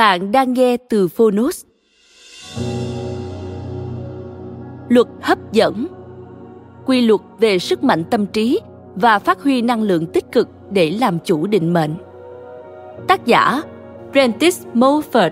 Bạn 0.00 0.32
đang 0.32 0.52
nghe 0.52 0.76
từ 0.76 1.08
Phonos. 1.08 1.64
Luật 4.88 5.06
hấp 5.22 5.52
dẫn 5.52 5.86
Quy 6.86 7.00
luật 7.00 7.20
về 7.38 7.58
sức 7.58 7.84
mạnh 7.84 8.04
tâm 8.10 8.26
trí 8.26 8.60
và 8.94 9.18
phát 9.18 9.42
huy 9.42 9.62
năng 9.62 9.82
lượng 9.82 10.06
tích 10.06 10.32
cực 10.32 10.48
để 10.70 10.90
làm 10.90 11.18
chủ 11.24 11.46
định 11.46 11.72
mệnh. 11.72 11.94
Tác 13.08 13.26
giả, 13.26 13.62
Prentice 14.12 14.56
Mulford 14.74 15.30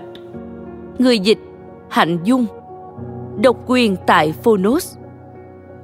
Người 0.99 1.19
dịch, 1.19 1.39
Hạnh 1.89 2.17
Dung 2.23 2.45
Độc 3.41 3.57
quyền 3.67 3.95
tại 4.07 4.33
Phonos 4.43 4.97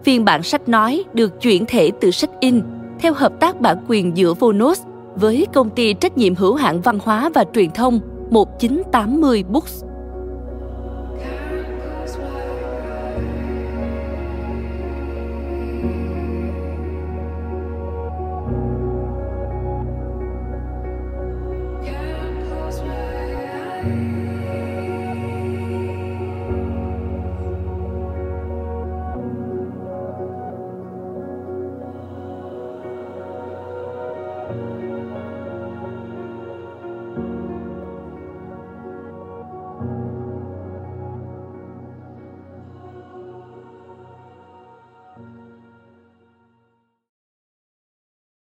Phiên 0.03 0.25
bản 0.25 0.43
sách 0.43 0.69
nói 0.69 1.03
được 1.13 1.41
chuyển 1.41 1.65
thể 1.67 1.91
từ 2.01 2.11
sách 2.11 2.31
in 2.39 2.61
theo 2.99 3.13
hợp 3.13 3.39
tác 3.39 3.61
bản 3.61 3.85
quyền 3.87 4.17
giữa 4.17 4.33
Phonos 4.33 4.81
với 5.15 5.47
công 5.53 5.69
ty 5.69 5.93
trách 5.93 6.17
nhiệm 6.17 6.35
hữu 6.35 6.55
hạn 6.55 6.81
văn 6.81 6.99
hóa 7.03 7.29
và 7.33 7.45
truyền 7.53 7.71
thông 7.71 7.99
1980 8.31 9.43
Books. 9.43 9.84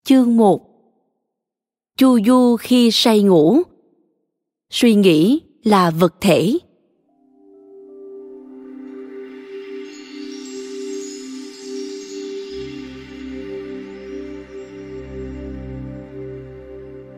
Chương 0.08 0.36
1 0.36 0.60
Chu 1.98 2.20
du 2.26 2.56
khi 2.56 2.90
say 2.90 3.22
ngủ. 3.22 3.56
Suy 4.70 4.94
nghĩ 4.94 5.40
là 5.62 5.90
vật 5.90 6.14
thể. 6.20 6.58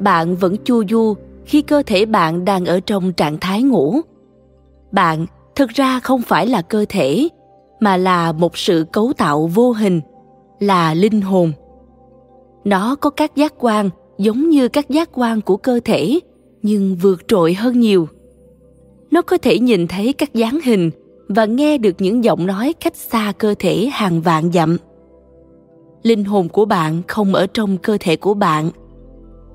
Bạn 0.00 0.36
vẫn 0.36 0.56
chu 0.64 0.84
du 0.88 1.14
khi 1.44 1.62
cơ 1.62 1.82
thể 1.86 2.06
bạn 2.06 2.44
đang 2.44 2.64
ở 2.64 2.80
trong 2.80 3.12
trạng 3.12 3.38
thái 3.40 3.62
ngủ. 3.62 4.00
Bạn 4.92 5.26
thực 5.54 5.70
ra 5.70 6.00
không 6.00 6.22
phải 6.22 6.46
là 6.46 6.62
cơ 6.62 6.84
thể 6.88 7.28
mà 7.80 7.96
là 7.96 8.32
một 8.32 8.56
sự 8.58 8.86
cấu 8.92 9.12
tạo 9.16 9.46
vô 9.46 9.72
hình, 9.72 10.00
là 10.58 10.94
linh 10.94 11.20
hồn 11.20 11.52
nó 12.66 12.94
có 12.94 13.10
các 13.10 13.36
giác 13.36 13.54
quan 13.58 13.90
giống 14.18 14.50
như 14.50 14.68
các 14.68 14.90
giác 14.90 15.10
quan 15.12 15.40
của 15.40 15.56
cơ 15.56 15.80
thể, 15.84 16.20
nhưng 16.62 16.96
vượt 16.96 17.28
trội 17.28 17.54
hơn 17.54 17.80
nhiều. 17.80 18.08
Nó 19.10 19.22
có 19.22 19.38
thể 19.38 19.58
nhìn 19.58 19.86
thấy 19.86 20.12
các 20.12 20.34
dáng 20.34 20.58
hình 20.64 20.90
và 21.28 21.44
nghe 21.44 21.78
được 21.78 21.94
những 21.98 22.24
giọng 22.24 22.46
nói 22.46 22.72
cách 22.72 22.96
xa 22.96 23.32
cơ 23.38 23.54
thể 23.58 23.88
hàng 23.92 24.20
vạn 24.20 24.52
dặm. 24.52 24.76
Linh 26.02 26.24
hồn 26.24 26.48
của 26.48 26.64
bạn 26.64 27.02
không 27.08 27.34
ở 27.34 27.46
trong 27.46 27.78
cơ 27.78 27.96
thể 28.00 28.16
của 28.16 28.34
bạn. 28.34 28.70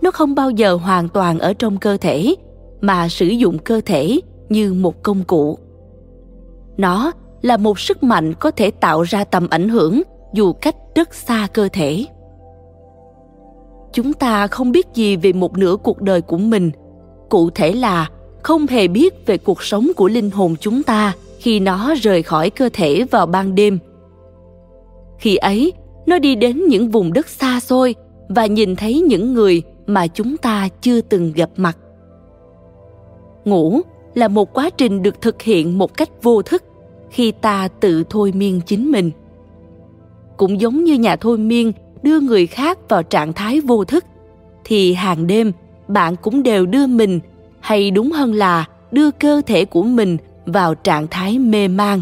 Nó 0.01 0.11
không 0.11 0.35
bao 0.35 0.49
giờ 0.49 0.75
hoàn 0.75 1.09
toàn 1.09 1.39
ở 1.39 1.53
trong 1.53 1.77
cơ 1.77 1.97
thể, 1.97 2.35
mà 2.81 3.09
sử 3.09 3.25
dụng 3.25 3.57
cơ 3.57 3.81
thể 3.85 4.19
như 4.49 4.73
một 4.73 5.03
công 5.03 5.23
cụ. 5.23 5.57
Nó 6.77 7.11
là 7.41 7.57
một 7.57 7.79
sức 7.79 8.03
mạnh 8.03 8.33
có 8.39 8.51
thể 8.51 8.71
tạo 8.71 9.01
ra 9.01 9.23
tầm 9.23 9.47
ảnh 9.49 9.69
hưởng 9.69 10.01
dù 10.33 10.53
cách 10.53 10.75
rất 10.95 11.13
xa 11.13 11.47
cơ 11.53 11.69
thể 11.73 12.05
chúng 13.93 14.13
ta 14.13 14.47
không 14.47 14.71
biết 14.71 14.87
gì 14.93 15.15
về 15.15 15.33
một 15.33 15.57
nửa 15.57 15.75
cuộc 15.83 16.01
đời 16.01 16.21
của 16.21 16.37
mình. 16.37 16.71
Cụ 17.29 17.49
thể 17.49 17.73
là, 17.73 18.09
không 18.43 18.67
hề 18.67 18.87
biết 18.87 19.25
về 19.25 19.37
cuộc 19.37 19.63
sống 19.63 19.91
của 19.95 20.07
linh 20.07 20.31
hồn 20.31 20.55
chúng 20.59 20.83
ta 20.83 21.13
khi 21.39 21.59
nó 21.59 21.93
rời 22.01 22.23
khỏi 22.23 22.49
cơ 22.49 22.69
thể 22.73 23.05
vào 23.11 23.25
ban 23.25 23.55
đêm. 23.55 23.79
Khi 25.19 25.35
ấy, 25.35 25.73
nó 26.05 26.19
đi 26.19 26.35
đến 26.35 26.65
những 26.67 26.91
vùng 26.91 27.13
đất 27.13 27.29
xa 27.29 27.59
xôi 27.59 27.95
và 28.29 28.45
nhìn 28.45 28.75
thấy 28.75 29.01
những 29.01 29.33
người 29.33 29.61
mà 29.85 30.07
chúng 30.07 30.37
ta 30.37 30.69
chưa 30.81 31.01
từng 31.01 31.31
gặp 31.35 31.49
mặt. 31.55 31.77
Ngủ 33.45 33.81
là 34.13 34.27
một 34.27 34.53
quá 34.53 34.69
trình 34.69 35.03
được 35.03 35.21
thực 35.21 35.41
hiện 35.41 35.77
một 35.77 35.97
cách 35.97 36.09
vô 36.23 36.41
thức 36.41 36.63
khi 37.09 37.31
ta 37.31 37.67
tự 37.79 38.03
thôi 38.09 38.31
miên 38.35 38.61
chính 38.65 38.91
mình. 38.91 39.11
Cũng 40.37 40.61
giống 40.61 40.83
như 40.83 40.93
nhà 40.93 41.15
thôi 41.15 41.37
miên 41.37 41.71
đưa 42.03 42.19
người 42.19 42.47
khác 42.47 42.77
vào 42.89 43.03
trạng 43.03 43.33
thái 43.33 43.61
vô 43.61 43.85
thức, 43.85 44.05
thì 44.63 44.93
hàng 44.93 45.27
đêm 45.27 45.51
bạn 45.87 46.15
cũng 46.15 46.43
đều 46.43 46.65
đưa 46.65 46.87
mình, 46.87 47.19
hay 47.59 47.91
đúng 47.91 48.11
hơn 48.11 48.33
là 48.33 48.65
đưa 48.91 49.11
cơ 49.11 49.41
thể 49.45 49.65
của 49.65 49.83
mình 49.83 50.17
vào 50.45 50.75
trạng 50.75 51.07
thái 51.07 51.39
mê 51.39 51.67
man. 51.67 52.01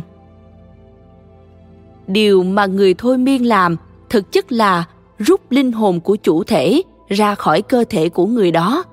Điều 2.07 2.43
mà 2.43 2.65
người 2.65 2.93
thôi 2.93 3.17
miên 3.17 3.47
làm 3.47 3.75
thực 4.09 4.31
chất 4.31 4.51
là 4.51 4.85
rút 5.17 5.41
linh 5.51 5.71
hồn 5.71 5.99
của 5.99 6.15
chủ 6.15 6.43
thể 6.43 6.81
ra 7.07 7.35
khỏi 7.35 7.61
cơ 7.61 7.83
thể 7.89 8.09
của 8.09 8.25
người 8.25 8.51
đó. 8.51 8.83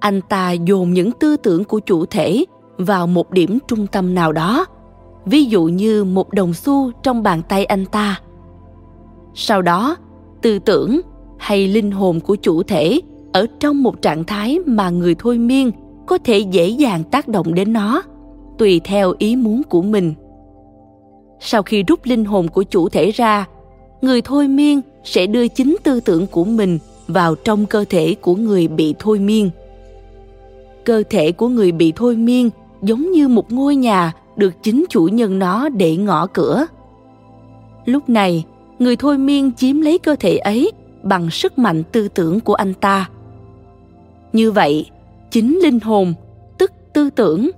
Anh 0.00 0.20
ta 0.20 0.52
dồn 0.52 0.92
những 0.92 1.10
tư 1.10 1.36
tưởng 1.36 1.64
của 1.64 1.80
chủ 1.80 2.06
thể 2.06 2.44
vào 2.78 3.06
một 3.06 3.30
điểm 3.30 3.58
trung 3.68 3.86
tâm 3.86 4.14
nào 4.14 4.32
đó, 4.32 4.66
ví 5.24 5.44
dụ 5.44 5.64
như 5.64 6.04
một 6.04 6.32
đồng 6.32 6.54
xu 6.54 6.90
trong 7.02 7.22
bàn 7.22 7.42
tay 7.48 7.64
anh 7.64 7.86
ta. 7.86 8.20
Sau 9.34 9.62
đó 9.62 9.96
tư 10.42 10.58
tưởng 10.58 11.00
hay 11.38 11.68
linh 11.68 11.90
hồn 11.90 12.20
của 12.20 12.36
chủ 12.36 12.62
thể 12.62 13.00
ở 13.32 13.46
trong 13.60 13.82
một 13.82 14.02
trạng 14.02 14.24
thái 14.24 14.58
mà 14.66 14.90
người 14.90 15.14
thôi 15.18 15.38
miên 15.38 15.70
có 16.06 16.18
thể 16.18 16.38
dễ 16.38 16.68
dàng 16.68 17.04
tác 17.04 17.28
động 17.28 17.54
đến 17.54 17.72
nó, 17.72 18.02
tùy 18.58 18.80
theo 18.84 19.14
ý 19.18 19.36
muốn 19.36 19.62
của 19.62 19.82
mình. 19.82 20.14
Sau 21.40 21.62
khi 21.62 21.82
rút 21.82 22.00
linh 22.04 22.24
hồn 22.24 22.48
của 22.48 22.62
chủ 22.62 22.88
thể 22.88 23.10
ra, 23.10 23.46
người 24.02 24.22
thôi 24.22 24.48
miên 24.48 24.80
sẽ 25.04 25.26
đưa 25.26 25.48
chính 25.48 25.76
tư 25.82 26.00
tưởng 26.00 26.26
của 26.26 26.44
mình 26.44 26.78
vào 27.08 27.34
trong 27.34 27.66
cơ 27.66 27.84
thể 27.88 28.14
của 28.20 28.34
người 28.34 28.68
bị 28.68 28.94
thôi 28.98 29.18
miên. 29.18 29.50
Cơ 30.84 31.02
thể 31.10 31.32
của 31.32 31.48
người 31.48 31.72
bị 31.72 31.92
thôi 31.96 32.16
miên 32.16 32.50
giống 32.82 33.12
như 33.12 33.28
một 33.28 33.52
ngôi 33.52 33.76
nhà 33.76 34.12
được 34.36 34.62
chính 34.62 34.84
chủ 34.88 35.08
nhân 35.12 35.38
nó 35.38 35.68
để 35.68 35.96
ngõ 35.96 36.26
cửa. 36.26 36.66
Lúc 37.84 38.08
này 38.08 38.44
người 38.78 38.96
thôi 38.96 39.18
miên 39.18 39.52
chiếm 39.52 39.80
lấy 39.80 39.98
cơ 39.98 40.16
thể 40.20 40.36
ấy 40.36 40.72
bằng 41.02 41.30
sức 41.30 41.58
mạnh 41.58 41.82
tư 41.92 42.08
tưởng 42.08 42.40
của 42.40 42.54
anh 42.54 42.74
ta. 42.74 43.10
Như 44.32 44.52
vậy, 44.52 44.90
chính 45.30 45.58
linh 45.62 45.80
hồn, 45.80 46.14
tức 46.58 46.72
tư 46.92 47.10
tưởng 47.10 47.50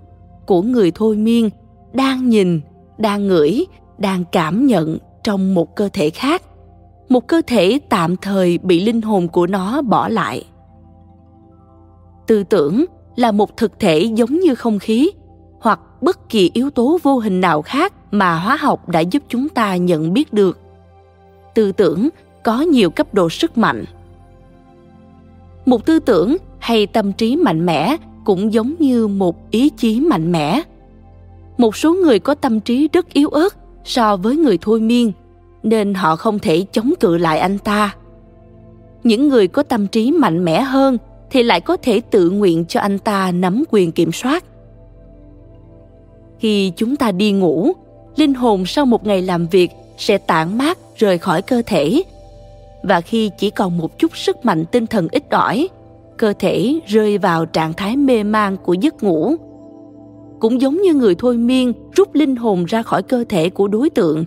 của 0.47 0.63
người 0.63 0.93
thôi 0.95 1.17
miên 1.17 1.51
đang 1.93 2.29
nhìn, 2.29 2.61
đang 2.99 3.29
ngửi, 3.29 3.67
đang 3.99 4.25
cảm 4.33 4.67
nhận 4.67 4.99
trong 5.25 5.55
một 5.55 5.77
cơ 5.77 5.89
thể 5.93 6.11
khác. 6.11 6.43
Một 7.09 7.27
cơ 7.27 7.43
thể 7.47 7.79
tạm 7.89 8.17
thời 8.17 8.59
bị 8.59 8.85
linh 8.85 9.03
hồn 9.03 9.29
của 9.29 9.47
nó 9.47 9.83
bỏ 9.83 10.09
lại. 10.09 10.45
Tư 12.27 12.45
tưởng 12.45 12.85
là 13.17 13.33
một 13.33 13.57
thực 13.57 13.79
thể 13.79 13.99
giống 14.01 14.41
như 14.41 14.55
không 14.55 14.79
khí 14.79 15.11
hoặc 15.61 15.81
bất 16.01 16.29
kỳ 16.29 16.51
yếu 16.55 16.71
tố 16.71 16.99
vô 17.03 17.19
hình 17.19 17.41
nào 17.41 17.63
khác 17.63 17.93
mà 18.11 18.35
hóa 18.35 18.57
học 18.57 18.89
đã 18.89 19.01
giúp 19.01 19.23
chúng 19.29 19.49
ta 19.49 19.77
nhận 19.77 20.13
biết 20.13 20.33
được 20.33 20.59
tư 21.55 21.73
tưởng, 21.73 22.09
có 22.43 22.61
nhiều 22.61 22.91
cấp 22.91 23.15
độ 23.15 23.29
sức 23.29 23.59
mạnh. 23.59 23.85
Một 25.67 25.87
tư 25.87 25.99
tưởng 25.99 26.37
hay 26.59 26.87
tâm 26.87 27.13
trí 27.13 27.37
mạnh 27.37 27.67
mẽ 27.67 27.97
cũng 28.25 28.53
giống 28.53 28.75
như 28.79 29.07
một 29.07 29.51
ý 29.51 29.69
chí 29.69 30.01
mạnh 30.01 30.33
mẽ. 30.33 30.63
Một 31.59 31.77
số 31.77 31.95
người 31.95 32.19
có 32.19 32.35
tâm 32.35 32.61
trí 32.61 32.89
rất 32.93 33.13
yếu 33.13 33.29
ớt 33.29 33.57
so 33.85 34.17
với 34.17 34.37
người 34.37 34.59
thôi 34.61 34.81
miên, 34.81 35.13
nên 35.63 35.95
họ 35.95 36.17
không 36.17 36.39
thể 36.39 36.65
chống 36.73 36.93
cự 37.01 37.17
lại 37.17 37.39
anh 37.39 37.59
ta. 37.59 37.95
Những 39.05 39.29
người 39.29 39.49
có 39.49 39.63
tâm 39.63 39.87
trí 39.87 40.13
mạnh 40.13 40.45
mẽ 40.45 40.61
hơn 40.61 40.99
thì 41.31 41.43
lại 41.43 41.61
có 41.61 41.77
thể 41.77 42.01
tự 42.01 42.31
nguyện 42.31 42.65
cho 42.65 42.81
anh 42.81 42.99
ta 42.99 43.33
nắm 43.33 43.65
quyền 43.71 43.93
kiểm 43.93 44.13
soát. 44.13 44.45
Khi 46.39 46.73
chúng 46.77 46.97
ta 46.97 47.13
đi 47.13 47.33
ngủ, 47.33 47.73
linh 48.17 48.35
hồn 48.35 48.67
sau 48.67 48.87
một 48.87 49.07
ngày 49.07 49.23
làm 49.23 49.47
việc 49.47 49.71
sẽ 49.99 50.19
tản 50.19 50.59
mát 50.59 50.79
rời 51.01 51.19
khỏi 51.19 51.43
cơ 51.43 51.63
thể. 51.67 52.03
Và 52.83 53.01
khi 53.01 53.31
chỉ 53.39 53.51
còn 53.51 53.79
một 53.79 53.99
chút 53.99 54.17
sức 54.17 54.45
mạnh 54.45 54.65
tinh 54.73 54.87
thần 54.87 55.09
ít 55.13 55.31
ỏi, 55.31 55.69
cơ 56.19 56.33
thể 56.39 56.81
rơi 56.87 57.19
vào 57.19 57.47
trạng 57.47 57.73
thái 57.73 57.97
mê 57.97 58.23
man 58.23 58.57
của 58.57 58.73
giấc 58.73 59.03
ngủ. 59.03 59.35
Cũng 60.41 60.61
giống 60.61 60.83
như 60.83 60.95
người 60.95 61.15
thôi 61.15 61.37
miên 61.37 61.73
rút 61.97 62.15
linh 62.15 62.37
hồn 62.37 62.65
ra 62.65 62.83
khỏi 62.83 63.03
cơ 63.03 63.25
thể 63.29 63.51
của 63.51 63.69
đối 63.69 63.91
tượng, 63.91 64.25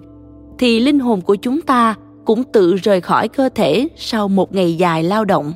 thì 0.60 0.80
linh 0.80 1.00
hồn 1.00 1.22
của 1.22 1.36
chúng 1.36 1.62
ta 1.62 1.96
cũng 2.26 2.44
tự 2.44 2.76
rời 2.76 3.02
khỏi 3.02 3.28
cơ 3.28 3.50
thể 3.56 3.88
sau 3.96 4.28
một 4.28 4.56
ngày 4.56 4.78
dài 4.78 5.04
lao 5.04 5.26
động. 5.26 5.54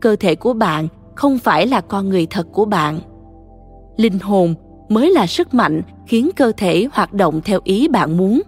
Cơ 0.00 0.16
thể 0.16 0.34
của 0.34 0.52
bạn 0.52 0.88
không 1.14 1.38
phải 1.38 1.66
là 1.66 1.80
con 1.80 2.08
người 2.08 2.26
thật 2.30 2.46
của 2.52 2.64
bạn. 2.64 3.00
Linh 3.96 4.18
hồn 4.18 4.54
mới 4.88 5.10
là 5.10 5.26
sức 5.26 5.54
mạnh 5.54 5.82
khiến 6.06 6.30
cơ 6.36 6.52
thể 6.56 6.86
hoạt 6.92 7.12
động 7.12 7.40
theo 7.44 7.60
ý 7.64 7.88
bạn 7.88 8.16
muốn 8.16 8.42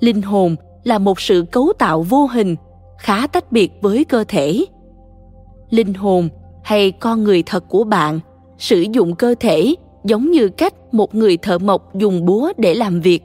linh 0.00 0.22
hồn 0.22 0.56
là 0.84 0.98
một 0.98 1.20
sự 1.20 1.44
cấu 1.52 1.72
tạo 1.78 2.02
vô 2.02 2.26
hình, 2.26 2.56
khá 2.98 3.26
tách 3.26 3.52
biệt 3.52 3.72
với 3.80 4.04
cơ 4.04 4.24
thể. 4.28 4.64
Linh 5.70 5.94
hồn 5.94 6.28
hay 6.64 6.90
con 6.90 7.24
người 7.24 7.42
thật 7.46 7.64
của 7.68 7.84
bạn 7.84 8.20
sử 8.58 8.80
dụng 8.80 9.14
cơ 9.14 9.34
thể 9.40 9.74
giống 10.04 10.30
như 10.30 10.48
cách 10.48 10.74
một 10.92 11.14
người 11.14 11.36
thợ 11.36 11.58
mộc 11.58 11.94
dùng 11.94 12.24
búa 12.26 12.52
để 12.56 12.74
làm 12.74 13.00
việc. 13.00 13.22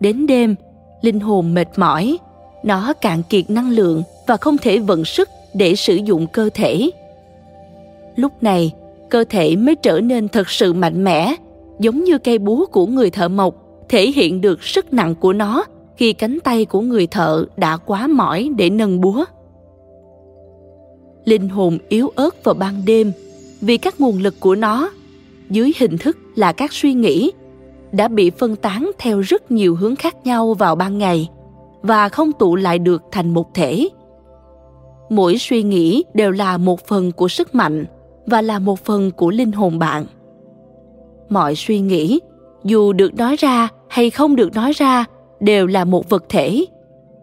Đến 0.00 0.26
đêm, 0.26 0.54
linh 1.00 1.20
hồn 1.20 1.54
mệt 1.54 1.68
mỏi, 1.76 2.18
nó 2.64 2.92
cạn 2.92 3.22
kiệt 3.28 3.50
năng 3.50 3.70
lượng 3.70 4.02
và 4.26 4.36
không 4.36 4.58
thể 4.58 4.78
vận 4.78 5.04
sức 5.04 5.28
để 5.54 5.74
sử 5.74 5.94
dụng 5.94 6.26
cơ 6.26 6.50
thể. 6.54 6.90
Lúc 8.16 8.42
này, 8.42 8.72
cơ 9.10 9.24
thể 9.30 9.56
mới 9.56 9.74
trở 9.74 10.00
nên 10.00 10.28
thật 10.28 10.50
sự 10.50 10.72
mạnh 10.72 11.04
mẽ, 11.04 11.34
giống 11.78 12.04
như 12.04 12.18
cây 12.18 12.38
búa 12.38 12.66
của 12.66 12.86
người 12.86 13.10
thợ 13.10 13.28
mộc 13.28 13.54
thể 13.90 14.10
hiện 14.10 14.40
được 14.40 14.62
sức 14.62 14.92
nặng 14.92 15.14
của 15.14 15.32
nó 15.32 15.64
khi 15.96 16.12
cánh 16.12 16.38
tay 16.44 16.64
của 16.64 16.80
người 16.80 17.06
thợ 17.06 17.44
đã 17.56 17.76
quá 17.76 18.06
mỏi 18.06 18.50
để 18.56 18.70
nâng 18.70 19.00
búa. 19.00 19.24
Linh 21.24 21.48
hồn 21.48 21.78
yếu 21.88 22.12
ớt 22.14 22.44
vào 22.44 22.54
ban 22.54 22.82
đêm 22.86 23.12
vì 23.60 23.76
các 23.76 24.00
nguồn 24.00 24.18
lực 24.18 24.40
của 24.40 24.54
nó, 24.54 24.90
dưới 25.50 25.72
hình 25.78 25.98
thức 25.98 26.18
là 26.34 26.52
các 26.52 26.72
suy 26.72 26.94
nghĩ, 26.94 27.32
đã 27.92 28.08
bị 28.08 28.30
phân 28.30 28.56
tán 28.56 28.90
theo 28.98 29.20
rất 29.20 29.50
nhiều 29.50 29.76
hướng 29.76 29.96
khác 29.96 30.16
nhau 30.24 30.54
vào 30.54 30.76
ban 30.76 30.98
ngày 30.98 31.28
và 31.82 32.08
không 32.08 32.32
tụ 32.32 32.56
lại 32.56 32.78
được 32.78 33.02
thành 33.12 33.34
một 33.34 33.54
thể. 33.54 33.88
Mỗi 35.10 35.38
suy 35.38 35.62
nghĩ 35.62 36.04
đều 36.14 36.30
là 36.30 36.56
một 36.56 36.86
phần 36.86 37.12
của 37.12 37.28
sức 37.28 37.54
mạnh 37.54 37.84
và 38.26 38.42
là 38.42 38.58
một 38.58 38.78
phần 38.84 39.10
của 39.10 39.30
linh 39.30 39.52
hồn 39.52 39.78
bạn. 39.78 40.04
Mọi 41.28 41.54
suy 41.54 41.80
nghĩ 41.80 42.20
dù 42.64 42.92
được 42.92 43.14
nói 43.14 43.36
ra 43.36 43.68
hay 43.88 44.10
không 44.10 44.36
được 44.36 44.54
nói 44.54 44.72
ra, 44.72 45.04
đều 45.40 45.66
là 45.66 45.84
một 45.84 46.08
vật 46.08 46.24
thể, 46.28 46.64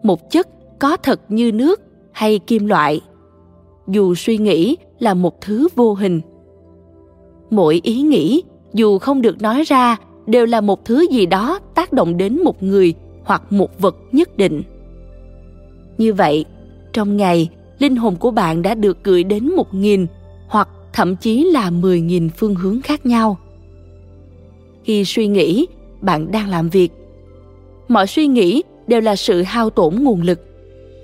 một 0.02 0.30
chất 0.30 0.48
có 0.78 0.96
thật 0.96 1.20
như 1.28 1.52
nước 1.52 1.80
hay 2.12 2.38
kim 2.38 2.66
loại, 2.66 3.00
dù 3.88 4.14
suy 4.14 4.38
nghĩ 4.38 4.76
là 4.98 5.14
một 5.14 5.40
thứ 5.40 5.68
vô 5.74 5.94
hình. 5.94 6.20
Mỗi 7.50 7.80
ý 7.82 8.00
nghĩ, 8.00 8.42
dù 8.74 8.98
không 8.98 9.22
được 9.22 9.42
nói 9.42 9.62
ra, 9.62 9.96
đều 10.26 10.46
là 10.46 10.60
một 10.60 10.84
thứ 10.84 11.06
gì 11.10 11.26
đó 11.26 11.58
tác 11.74 11.92
động 11.92 12.16
đến 12.16 12.44
một 12.44 12.62
người 12.62 12.94
hoặc 13.24 13.52
một 13.52 13.80
vật 13.80 13.96
nhất 14.12 14.36
định. 14.36 14.62
Như 15.98 16.14
vậy, 16.14 16.44
trong 16.92 17.16
ngày, 17.16 17.48
linh 17.78 17.96
hồn 17.96 18.16
của 18.16 18.30
bạn 18.30 18.62
đã 18.62 18.74
được 18.74 18.98
gửi 19.04 19.24
đến 19.24 19.52
một 19.56 19.74
nghìn 19.74 20.06
hoặc 20.48 20.68
thậm 20.92 21.16
chí 21.16 21.44
là 21.44 21.70
mười 21.70 22.00
nghìn 22.00 22.30
phương 22.30 22.54
hướng 22.54 22.80
khác 22.82 23.06
nhau 23.06 23.38
khi 24.88 25.04
suy 25.04 25.26
nghĩ 25.26 25.66
bạn 26.00 26.30
đang 26.32 26.48
làm 26.48 26.68
việc 26.68 26.92
mọi 27.88 28.06
suy 28.06 28.26
nghĩ 28.26 28.62
đều 28.86 29.00
là 29.00 29.16
sự 29.16 29.42
hao 29.42 29.70
tổn 29.70 29.94
nguồn 29.94 30.22
lực 30.22 30.40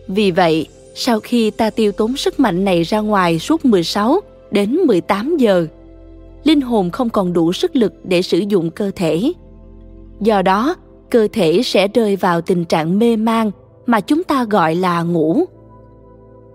vì 0.09 0.31
vậy 0.31 0.67
sau 0.95 1.21
khi 1.21 1.51
ta 1.51 1.71
tiêu 1.71 1.93
tốn 1.93 2.17
sức 2.17 2.41
mạnh 2.41 2.65
này 2.65 2.83
ra 2.83 3.01
ngoài 3.01 3.39
suốt 3.39 3.65
16 3.65 4.21
đến 4.51 4.75
18 4.75 5.37
giờ, 5.37 5.67
linh 6.45 6.61
hồn 6.61 6.91
không 6.91 7.11
còn 7.11 7.33
đủ 7.33 7.53
sức 7.53 7.77
lực 7.77 7.93
để 8.05 8.23
sử 8.23 8.39
dụng 8.39 8.71
cơ 8.71 8.91
thể. 8.97 9.33
Do 10.21 10.43
đó, 10.43 10.77
cơ 11.11 11.29
thể 11.33 11.63
sẽ 11.63 11.89
rơi 11.89 12.17
vào 12.17 12.41
tình 12.41 12.65
trạng 12.65 12.99
mê 12.99 13.17
man 13.17 13.51
mà 13.87 14.01
chúng 14.01 14.25
ta 14.25 14.45
gọi 14.45 14.75
là 14.75 15.03
ngủ. 15.03 15.45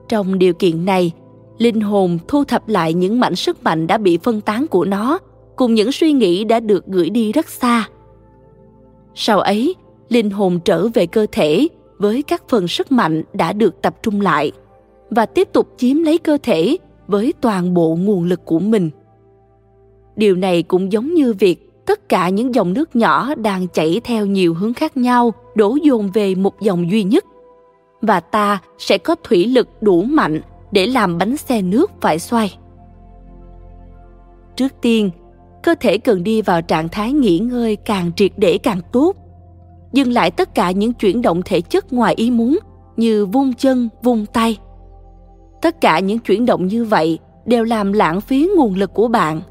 Trong 0.09 0.39
điều 0.39 0.53
kiện 0.53 0.85
này, 0.85 1.11
linh 1.57 1.81
hồn 1.81 2.19
thu 2.27 2.43
thập 2.43 2.67
lại 2.67 2.93
những 2.93 3.19
mảnh 3.19 3.35
sức 3.35 3.63
mạnh 3.63 3.87
đã 3.87 3.97
bị 3.97 4.17
phân 4.17 4.41
tán 4.41 4.67
của 4.67 4.85
nó 4.85 5.19
cùng 5.59 5.73
những 5.73 5.91
suy 5.91 6.11
nghĩ 6.11 6.43
đã 6.43 6.59
được 6.59 6.85
gửi 6.85 7.09
đi 7.09 7.31
rất 7.31 7.49
xa. 7.49 7.87
Sau 9.15 9.39
ấy, 9.39 9.75
linh 10.09 10.29
hồn 10.29 10.59
trở 10.65 10.87
về 10.87 11.05
cơ 11.05 11.27
thể 11.31 11.67
với 11.97 12.21
các 12.21 12.43
phần 12.49 12.67
sức 12.67 12.91
mạnh 12.91 13.23
đã 13.33 13.53
được 13.53 13.81
tập 13.81 13.95
trung 14.03 14.21
lại 14.21 14.51
và 15.09 15.25
tiếp 15.25 15.49
tục 15.53 15.73
chiếm 15.77 16.03
lấy 16.03 16.17
cơ 16.17 16.37
thể 16.43 16.77
với 17.07 17.33
toàn 17.41 17.73
bộ 17.73 17.95
nguồn 17.95 18.23
lực 18.23 18.45
của 18.45 18.59
mình 18.59 18.89
điều 20.15 20.35
này 20.35 20.63
cũng 20.63 20.91
giống 20.91 21.13
như 21.13 21.33
việc 21.33 21.85
tất 21.85 22.09
cả 22.09 22.29
những 22.29 22.55
dòng 22.55 22.73
nước 22.73 22.95
nhỏ 22.95 23.35
đang 23.35 23.67
chảy 23.67 24.01
theo 24.03 24.25
nhiều 24.25 24.53
hướng 24.53 24.73
khác 24.73 24.97
nhau 24.97 25.33
đổ 25.55 25.77
dồn 25.83 26.09
về 26.13 26.35
một 26.35 26.61
dòng 26.61 26.91
duy 26.91 27.03
nhất 27.03 27.25
và 28.01 28.19
ta 28.19 28.59
sẽ 28.77 28.97
có 28.97 29.15
thủy 29.23 29.45
lực 29.45 29.67
đủ 29.81 30.01
mạnh 30.01 30.41
để 30.71 30.87
làm 30.87 31.17
bánh 31.17 31.37
xe 31.37 31.61
nước 31.61 31.91
phải 32.01 32.19
xoay 32.19 32.57
trước 34.55 34.73
tiên 34.81 35.09
cơ 35.63 35.75
thể 35.79 35.97
cần 35.97 36.23
đi 36.23 36.41
vào 36.41 36.61
trạng 36.61 36.89
thái 36.89 37.13
nghỉ 37.13 37.39
ngơi 37.39 37.75
càng 37.75 38.11
triệt 38.15 38.31
để 38.37 38.57
càng 38.57 38.81
tốt 38.91 39.15
dừng 39.93 40.11
lại 40.11 40.31
tất 40.31 40.55
cả 40.55 40.71
những 40.71 40.93
chuyển 40.93 41.21
động 41.21 41.41
thể 41.45 41.61
chất 41.61 41.93
ngoài 41.93 42.13
ý 42.17 42.31
muốn 42.31 42.59
như 42.97 43.25
vung 43.25 43.53
chân, 43.53 43.89
vung 44.03 44.25
tay. 44.25 44.57
Tất 45.61 45.81
cả 45.81 45.99
những 45.99 46.19
chuyển 46.19 46.45
động 46.45 46.67
như 46.67 46.85
vậy 46.85 47.19
đều 47.45 47.63
làm 47.63 47.93
lãng 47.93 48.21
phí 48.21 48.49
nguồn 48.57 48.75
lực 48.75 48.93
của 48.93 49.07
bạn 49.07 49.41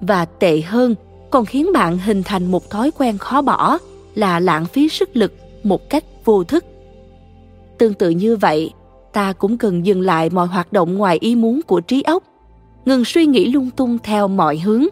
và 0.00 0.24
tệ 0.24 0.60
hơn 0.60 0.94
còn 1.30 1.44
khiến 1.44 1.72
bạn 1.74 1.98
hình 1.98 2.22
thành 2.22 2.46
một 2.46 2.70
thói 2.70 2.90
quen 2.98 3.18
khó 3.18 3.42
bỏ 3.42 3.78
là 4.14 4.40
lãng 4.40 4.64
phí 4.64 4.88
sức 4.88 5.16
lực 5.16 5.32
một 5.62 5.90
cách 5.90 6.04
vô 6.24 6.44
thức. 6.44 6.64
Tương 7.78 7.94
tự 7.94 8.10
như 8.10 8.36
vậy, 8.36 8.70
ta 9.12 9.32
cũng 9.32 9.58
cần 9.58 9.86
dừng 9.86 10.00
lại 10.00 10.30
mọi 10.30 10.46
hoạt 10.46 10.72
động 10.72 10.94
ngoài 10.94 11.18
ý 11.20 11.34
muốn 11.34 11.60
của 11.66 11.80
trí 11.80 12.02
óc, 12.02 12.22
ngừng 12.84 13.04
suy 13.04 13.26
nghĩ 13.26 13.52
lung 13.52 13.70
tung 13.70 13.98
theo 14.02 14.28
mọi 14.28 14.58
hướng, 14.58 14.86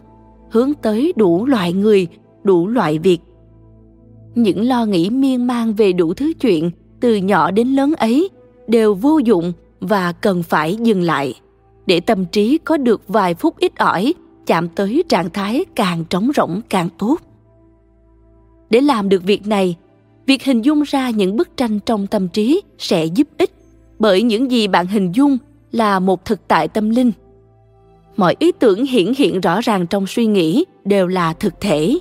hướng 0.49 0.73
tới 0.73 1.13
đủ 1.15 1.45
loại 1.45 1.73
người, 1.73 2.07
đủ 2.43 2.67
loại 2.67 2.99
việc. 2.99 3.19
Những 4.35 4.67
lo 4.67 4.85
nghĩ 4.85 5.09
miên 5.09 5.47
man 5.47 5.73
về 5.73 5.93
đủ 5.93 6.13
thứ 6.13 6.33
chuyện 6.41 6.71
từ 6.99 7.15
nhỏ 7.15 7.51
đến 7.51 7.67
lớn 7.67 7.93
ấy 7.97 8.29
đều 8.67 8.93
vô 8.93 9.17
dụng 9.17 9.53
và 9.79 10.11
cần 10.11 10.43
phải 10.43 10.75
dừng 10.75 11.01
lại. 11.01 11.33
Để 11.85 11.99
tâm 11.99 12.25
trí 12.25 12.57
có 12.57 12.77
được 12.77 13.01
vài 13.07 13.33
phút 13.33 13.57
ít 13.57 13.75
ỏi 13.75 14.13
chạm 14.45 14.67
tới 14.69 15.03
trạng 15.09 15.29
thái 15.29 15.65
càng 15.75 16.05
trống 16.09 16.31
rỗng 16.35 16.61
càng 16.69 16.89
tốt. 16.97 17.17
Để 18.69 18.81
làm 18.81 19.09
được 19.09 19.23
việc 19.23 19.47
này 19.47 19.75
việc 20.25 20.43
hình 20.43 20.61
dung 20.61 20.81
ra 20.81 21.09
những 21.09 21.35
bức 21.35 21.57
tranh 21.57 21.79
trong 21.79 22.07
tâm 22.07 22.27
trí 22.27 22.61
sẽ 22.77 23.05
giúp 23.05 23.27
ích 23.37 23.51
bởi 23.99 24.21
những 24.21 24.51
gì 24.51 24.67
bạn 24.67 24.87
hình 24.87 25.11
dung 25.15 25.37
là 25.71 25.99
một 25.99 26.25
thực 26.25 26.47
tại 26.47 26.67
tâm 26.67 26.89
linh 26.89 27.11
mọi 28.19 28.35
ý 28.39 28.51
tưởng 28.51 28.85
hiển 28.85 29.13
hiện 29.17 29.41
rõ 29.41 29.61
ràng 29.61 29.87
trong 29.87 30.07
suy 30.07 30.25
nghĩ 30.25 30.65
đều 30.85 31.07
là 31.07 31.33
thực 31.33 31.61
thể 31.61 31.99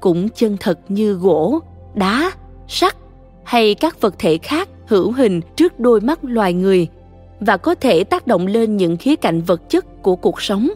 cũng 0.00 0.28
chân 0.28 0.56
thật 0.60 0.78
như 0.88 1.12
gỗ 1.12 1.58
đá, 1.94 2.32
sắt 2.68 2.96
hay 3.44 3.74
các 3.74 4.00
vật 4.00 4.14
thể 4.18 4.38
khác 4.38 4.68
hữu 4.86 5.12
hình 5.12 5.40
trước 5.56 5.80
đôi 5.80 6.00
mắt 6.00 6.18
loài 6.22 6.52
người 6.52 6.88
và 7.40 7.56
có 7.56 7.74
thể 7.74 8.04
tác 8.04 8.26
động 8.26 8.46
lên 8.46 8.76
những 8.76 8.96
khía 8.96 9.16
cạnh 9.16 9.40
vật 9.40 9.70
chất 9.70 10.02
của 10.02 10.16
cuộc 10.16 10.42
sống. 10.42 10.68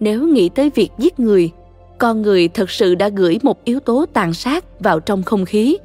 nếu 0.00 0.26
nghĩ 0.26 0.48
tới 0.48 0.70
việc 0.74 0.90
giết 0.98 1.20
người 1.20 1.50
con 1.98 2.22
người 2.22 2.48
thật 2.48 2.70
sự 2.70 2.94
đã 2.94 3.08
gửi 3.08 3.38
một 3.42 3.64
yếu 3.64 3.80
tố 3.80 4.06
tàn 4.12 4.34
sát 4.34 4.80
vào 4.80 5.00
trong 5.00 5.22
không 5.22 5.44
khí 5.44 5.78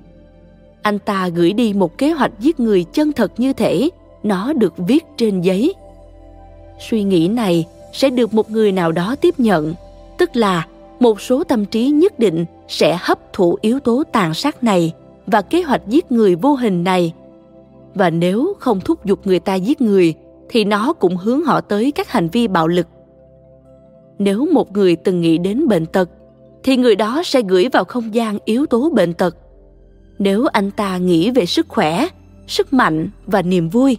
anh 0.81 0.99
ta 0.99 1.29
gửi 1.29 1.53
đi 1.53 1.73
một 1.73 1.97
kế 1.97 2.11
hoạch 2.11 2.31
giết 2.39 2.59
người 2.59 2.83
chân 2.83 3.11
thật 3.11 3.31
như 3.37 3.53
thể 3.53 3.89
nó 4.23 4.53
được 4.53 4.73
viết 4.77 5.03
trên 5.17 5.41
giấy 5.41 5.73
suy 6.79 7.03
nghĩ 7.03 7.27
này 7.27 7.65
sẽ 7.93 8.09
được 8.09 8.33
một 8.33 8.51
người 8.51 8.71
nào 8.71 8.91
đó 8.91 9.15
tiếp 9.21 9.39
nhận, 9.39 9.73
tức 10.17 10.35
là 10.35 10.67
một 10.99 11.21
số 11.21 11.43
tâm 11.43 11.65
trí 11.65 11.89
nhất 11.89 12.19
định 12.19 12.45
sẽ 12.67 12.97
hấp 13.01 13.33
thụ 13.33 13.57
yếu 13.61 13.79
tố 13.79 14.03
tàn 14.11 14.33
sát 14.33 14.63
này 14.63 14.93
và 15.27 15.41
kế 15.41 15.61
hoạch 15.61 15.81
giết 15.87 16.11
người 16.11 16.35
vô 16.35 16.55
hình 16.55 16.83
này. 16.83 17.13
Và 17.93 18.09
nếu 18.09 18.53
không 18.59 18.79
thúc 18.79 19.05
giục 19.05 19.19
người 19.27 19.39
ta 19.39 19.55
giết 19.55 19.81
người, 19.81 20.13
thì 20.49 20.63
nó 20.63 20.93
cũng 20.93 21.17
hướng 21.17 21.43
họ 21.43 21.61
tới 21.61 21.91
các 21.91 22.11
hành 22.11 22.29
vi 22.29 22.47
bạo 22.47 22.67
lực. 22.67 22.87
Nếu 24.19 24.47
một 24.51 24.71
người 24.71 24.95
từng 24.95 25.21
nghĩ 25.21 25.37
đến 25.37 25.67
bệnh 25.67 25.85
tật, 25.85 26.09
thì 26.63 26.77
người 26.77 26.95
đó 26.95 27.21
sẽ 27.25 27.41
gửi 27.41 27.69
vào 27.73 27.85
không 27.85 28.15
gian 28.15 28.37
yếu 28.45 28.65
tố 28.65 28.89
bệnh 28.89 29.13
tật. 29.13 29.37
Nếu 30.19 30.45
anh 30.45 30.71
ta 30.71 30.97
nghĩ 30.97 31.31
về 31.31 31.45
sức 31.45 31.65
khỏe, 31.69 32.07
sức 32.47 32.73
mạnh 32.73 33.09
và 33.25 33.41
niềm 33.41 33.69
vui 33.69 33.97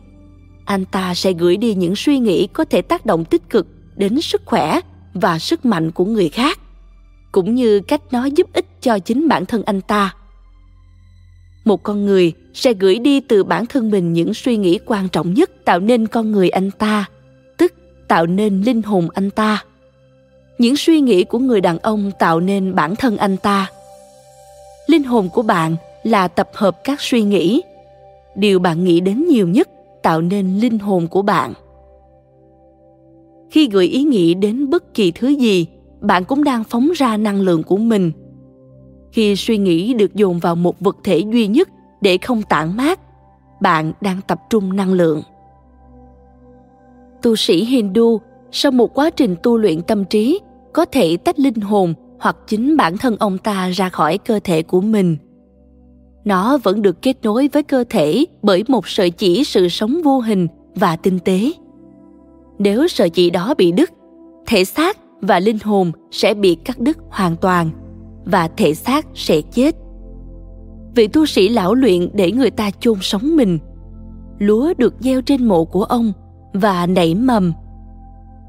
anh 0.66 0.84
ta 0.84 1.14
sẽ 1.14 1.32
gửi 1.32 1.56
đi 1.56 1.74
những 1.74 1.96
suy 1.96 2.18
nghĩ 2.18 2.46
có 2.46 2.64
thể 2.64 2.82
tác 2.82 3.06
động 3.06 3.24
tích 3.24 3.50
cực 3.50 3.66
đến 3.96 4.20
sức 4.20 4.42
khỏe 4.44 4.80
và 5.14 5.38
sức 5.38 5.64
mạnh 5.64 5.90
của 5.90 6.04
người 6.04 6.28
khác, 6.28 6.58
cũng 7.32 7.54
như 7.54 7.80
cách 7.80 8.00
nó 8.10 8.24
giúp 8.24 8.52
ích 8.52 8.66
cho 8.80 8.98
chính 8.98 9.28
bản 9.28 9.46
thân 9.46 9.62
anh 9.62 9.80
ta. 9.80 10.14
Một 11.64 11.82
con 11.82 12.06
người 12.06 12.32
sẽ 12.54 12.72
gửi 12.72 12.98
đi 12.98 13.20
từ 13.20 13.44
bản 13.44 13.66
thân 13.66 13.90
mình 13.90 14.12
những 14.12 14.34
suy 14.34 14.56
nghĩ 14.56 14.78
quan 14.86 15.08
trọng 15.08 15.34
nhất 15.34 15.50
tạo 15.64 15.80
nên 15.80 16.06
con 16.06 16.32
người 16.32 16.48
anh 16.48 16.70
ta, 16.70 17.04
tức 17.56 17.72
tạo 18.08 18.26
nên 18.26 18.62
linh 18.62 18.82
hồn 18.82 19.08
anh 19.14 19.30
ta. 19.30 19.64
Những 20.58 20.76
suy 20.76 21.00
nghĩ 21.00 21.24
của 21.24 21.38
người 21.38 21.60
đàn 21.60 21.78
ông 21.78 22.10
tạo 22.18 22.40
nên 22.40 22.74
bản 22.74 22.96
thân 22.96 23.16
anh 23.16 23.36
ta. 23.36 23.70
Linh 24.86 25.04
hồn 25.04 25.28
của 25.28 25.42
bạn 25.42 25.76
là 26.04 26.28
tập 26.28 26.50
hợp 26.54 26.84
các 26.84 27.00
suy 27.00 27.22
nghĩ, 27.22 27.62
điều 28.34 28.58
bạn 28.58 28.84
nghĩ 28.84 29.00
đến 29.00 29.28
nhiều 29.28 29.48
nhất 29.48 29.68
tạo 30.06 30.20
nên 30.20 30.58
linh 30.58 30.78
hồn 30.78 31.06
của 31.08 31.22
bạn. 31.22 31.52
Khi 33.50 33.68
gửi 33.68 33.86
ý 33.86 34.02
nghĩ 34.02 34.34
đến 34.34 34.70
bất 34.70 34.94
kỳ 34.94 35.10
thứ 35.10 35.28
gì, 35.28 35.66
bạn 36.00 36.24
cũng 36.24 36.44
đang 36.44 36.64
phóng 36.64 36.90
ra 36.96 37.16
năng 37.16 37.40
lượng 37.40 37.62
của 37.62 37.76
mình. 37.76 38.12
Khi 39.12 39.36
suy 39.36 39.58
nghĩ 39.58 39.94
được 39.94 40.14
dồn 40.14 40.38
vào 40.38 40.56
một 40.56 40.80
vật 40.80 40.96
thể 41.04 41.18
duy 41.18 41.46
nhất 41.46 41.68
để 42.00 42.18
không 42.18 42.42
tản 42.42 42.76
mát, 42.76 43.00
bạn 43.60 43.92
đang 44.00 44.20
tập 44.26 44.40
trung 44.50 44.76
năng 44.76 44.92
lượng. 44.92 45.22
Tu 47.22 47.36
sĩ 47.36 47.64
hindu 47.64 48.20
sau 48.50 48.72
một 48.72 48.94
quá 48.94 49.10
trình 49.10 49.36
tu 49.42 49.58
luyện 49.58 49.82
tâm 49.82 50.04
trí 50.04 50.40
có 50.72 50.84
thể 50.84 51.16
tách 51.16 51.38
linh 51.38 51.60
hồn 51.60 51.94
hoặc 52.18 52.36
chính 52.46 52.76
bản 52.76 52.98
thân 52.98 53.16
ông 53.18 53.38
ta 53.38 53.68
ra 53.68 53.88
khỏi 53.88 54.18
cơ 54.18 54.40
thể 54.44 54.62
của 54.62 54.80
mình 54.80 55.16
nó 56.26 56.58
vẫn 56.58 56.82
được 56.82 57.02
kết 57.02 57.16
nối 57.22 57.48
với 57.52 57.62
cơ 57.62 57.84
thể 57.90 58.24
bởi 58.42 58.64
một 58.68 58.88
sợi 58.88 59.10
chỉ 59.10 59.44
sự 59.44 59.68
sống 59.68 60.00
vô 60.04 60.20
hình 60.20 60.48
và 60.74 60.96
tinh 60.96 61.18
tế. 61.18 61.52
Nếu 62.58 62.88
sợi 62.88 63.10
chỉ 63.10 63.30
đó 63.30 63.54
bị 63.58 63.72
đứt, 63.72 63.90
thể 64.46 64.64
xác 64.64 64.98
và 65.20 65.40
linh 65.40 65.58
hồn 65.64 65.92
sẽ 66.10 66.34
bị 66.34 66.54
cắt 66.54 66.78
đứt 66.78 66.98
hoàn 67.10 67.36
toàn 67.36 67.70
và 68.24 68.48
thể 68.56 68.74
xác 68.74 69.06
sẽ 69.14 69.40
chết. 69.40 69.74
Vị 70.94 71.08
tu 71.08 71.26
sĩ 71.26 71.48
lão 71.48 71.74
luyện 71.74 72.08
để 72.14 72.32
người 72.32 72.50
ta 72.50 72.70
chôn 72.80 72.98
sống 73.00 73.36
mình, 73.36 73.58
lúa 74.38 74.74
được 74.78 74.94
gieo 75.00 75.20
trên 75.20 75.44
mộ 75.44 75.64
của 75.64 75.84
ông 75.84 76.12
và 76.52 76.86
nảy 76.86 77.14
mầm. 77.14 77.52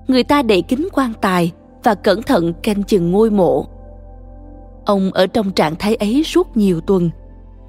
Người 0.08 0.24
ta 0.24 0.42
đậy 0.42 0.62
kính 0.62 0.88
quan 0.94 1.14
tài 1.22 1.52
và 1.84 1.96
cẩn 1.96 2.22
thận 2.22 2.54
canh 2.64 2.84
chừng 2.84 3.12
ngôi 3.12 3.30
mộ. 3.30 3.66
Ông 4.86 5.12
ở 5.14 5.28
trong 5.28 5.52
trạng 5.52 5.76
thái 5.76 5.96
ấy 5.96 6.24
suốt 6.24 6.58
nhiều 6.58 6.82
tuần 6.82 7.10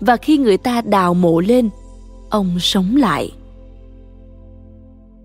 và 0.00 0.16
khi 0.16 0.38
người 0.38 0.56
ta 0.56 0.80
đào 0.80 1.14
mộ 1.14 1.40
lên, 1.40 1.70
ông 2.30 2.58
sống 2.60 2.96
lại. 2.96 3.32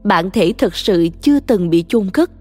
Bản 0.04 0.30
thể 0.32 0.54
thực 0.58 0.76
sự 0.76 1.08
chưa 1.22 1.40
từng 1.40 1.70
bị 1.70 1.86
chôn 1.88 2.10
cất. 2.10 2.32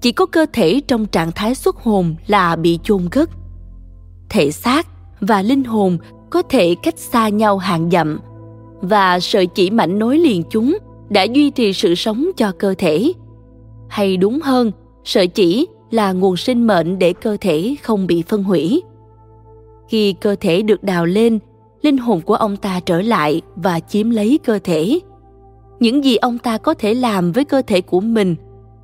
Chỉ 0.00 0.12
có 0.12 0.26
cơ 0.26 0.46
thể 0.52 0.80
trong 0.88 1.06
trạng 1.06 1.32
thái 1.32 1.54
xuất 1.54 1.76
hồn 1.76 2.14
là 2.26 2.56
bị 2.56 2.78
chôn 2.82 3.08
cất. 3.08 3.30
Thể 4.28 4.50
xác 4.50 4.86
và 5.20 5.42
linh 5.42 5.64
hồn 5.64 5.98
có 6.30 6.42
thể 6.42 6.74
cách 6.82 6.98
xa 6.98 7.28
nhau 7.28 7.58
hàng 7.58 7.90
dặm. 7.90 8.20
Và 8.80 9.20
sợi 9.20 9.46
chỉ 9.46 9.70
mảnh 9.70 9.98
nối 9.98 10.18
liền 10.18 10.42
chúng 10.50 10.78
đã 11.10 11.22
duy 11.22 11.50
trì 11.50 11.72
sự 11.72 11.94
sống 11.94 12.30
cho 12.36 12.52
cơ 12.58 12.74
thể. 12.78 13.12
Hay 13.88 14.16
đúng 14.16 14.40
hơn, 14.40 14.72
sợi 15.04 15.26
chỉ 15.26 15.66
là 15.90 16.12
nguồn 16.12 16.36
sinh 16.36 16.66
mệnh 16.66 16.98
để 16.98 17.12
cơ 17.12 17.36
thể 17.40 17.76
không 17.82 18.06
bị 18.06 18.22
phân 18.22 18.44
hủy. 18.44 18.82
Khi 19.88 20.12
cơ 20.12 20.36
thể 20.40 20.62
được 20.62 20.82
đào 20.82 21.06
lên 21.06 21.38
linh 21.82 21.96
hồn 21.96 22.20
của 22.20 22.34
ông 22.34 22.56
ta 22.56 22.80
trở 22.86 23.02
lại 23.02 23.42
và 23.56 23.80
chiếm 23.80 24.10
lấy 24.10 24.38
cơ 24.44 24.58
thể. 24.64 25.00
Những 25.80 26.04
gì 26.04 26.16
ông 26.16 26.38
ta 26.38 26.58
có 26.58 26.74
thể 26.74 26.94
làm 26.94 27.32
với 27.32 27.44
cơ 27.44 27.62
thể 27.66 27.80
của 27.80 28.00
mình 28.00 28.36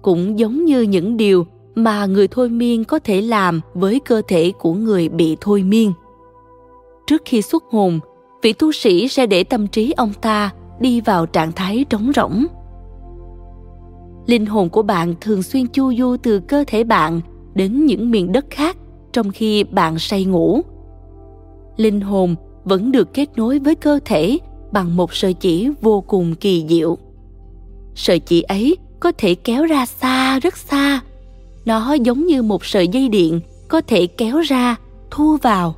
cũng 0.03 0.39
giống 0.39 0.65
như 0.65 0.83
những 0.83 1.17
điều 1.17 1.47
mà 1.75 2.07
người 2.07 2.29
thôi 2.29 2.49
miên 2.49 2.85
có 2.85 2.99
thể 2.99 3.21
làm 3.21 3.61
với 3.75 4.01
cơ 4.01 4.23
thể 4.29 4.53
của 4.59 4.73
người 4.73 5.09
bị 5.09 5.37
thôi 5.41 5.63
miên. 5.63 5.93
Trước 7.07 7.23
khi 7.25 7.43
xuất 7.43 7.65
hồn, 7.71 8.01
vị 8.43 8.53
tu 8.53 8.73
sĩ 8.73 9.09
sẽ 9.09 9.27
để 9.27 9.45
tâm 9.45 9.67
trí 9.67 9.93
ông 9.97 10.13
ta 10.21 10.51
đi 10.81 11.01
vào 11.01 11.27
trạng 11.27 11.53
thái 11.53 11.85
trống 11.91 12.13
rỗng. 12.17 12.47
Linh 14.27 14.47
hồn 14.47 14.69
của 14.69 14.83
bạn 14.83 15.15
thường 15.21 15.43
xuyên 15.43 15.67
chu 15.67 15.95
du 15.95 16.17
từ 16.23 16.41
cơ 16.41 16.65
thể 16.67 16.85
bạn 16.85 17.21
đến 17.55 17.87
những 17.87 18.11
miền 18.11 18.33
đất 18.33 18.47
khác 18.51 18.77
trong 19.13 19.31
khi 19.31 19.65
bạn 19.65 19.99
say 19.99 20.25
ngủ. 20.25 20.61
Linh 21.77 22.01
hồn 22.01 22.35
vẫn 22.69 22.93
được 22.93 23.15
kết 23.15 23.29
nối 23.37 23.59
với 23.59 23.75
cơ 23.75 23.99
thể 24.05 24.39
bằng 24.73 24.97
một 24.97 25.15
sợi 25.15 25.35
chỉ 25.35 25.71
vô 25.81 26.01
cùng 26.01 26.35
kỳ 26.35 26.65
diệu. 26.69 26.99
Sợi 27.95 28.19
chỉ 28.19 28.43
ấy 28.43 28.77
có 29.01 29.13
thể 29.19 29.35
kéo 29.35 29.65
ra 29.65 29.87
xa, 29.87 30.39
rất 30.39 30.57
xa. 30.57 31.01
Nó 31.65 31.93
giống 31.93 32.27
như 32.27 32.43
một 32.43 32.65
sợi 32.65 32.89
dây 32.89 33.09
điện 33.09 33.41
có 33.69 33.81
thể 33.81 34.07
kéo 34.07 34.41
ra, 34.41 34.77
thu 35.11 35.37
vào, 35.43 35.75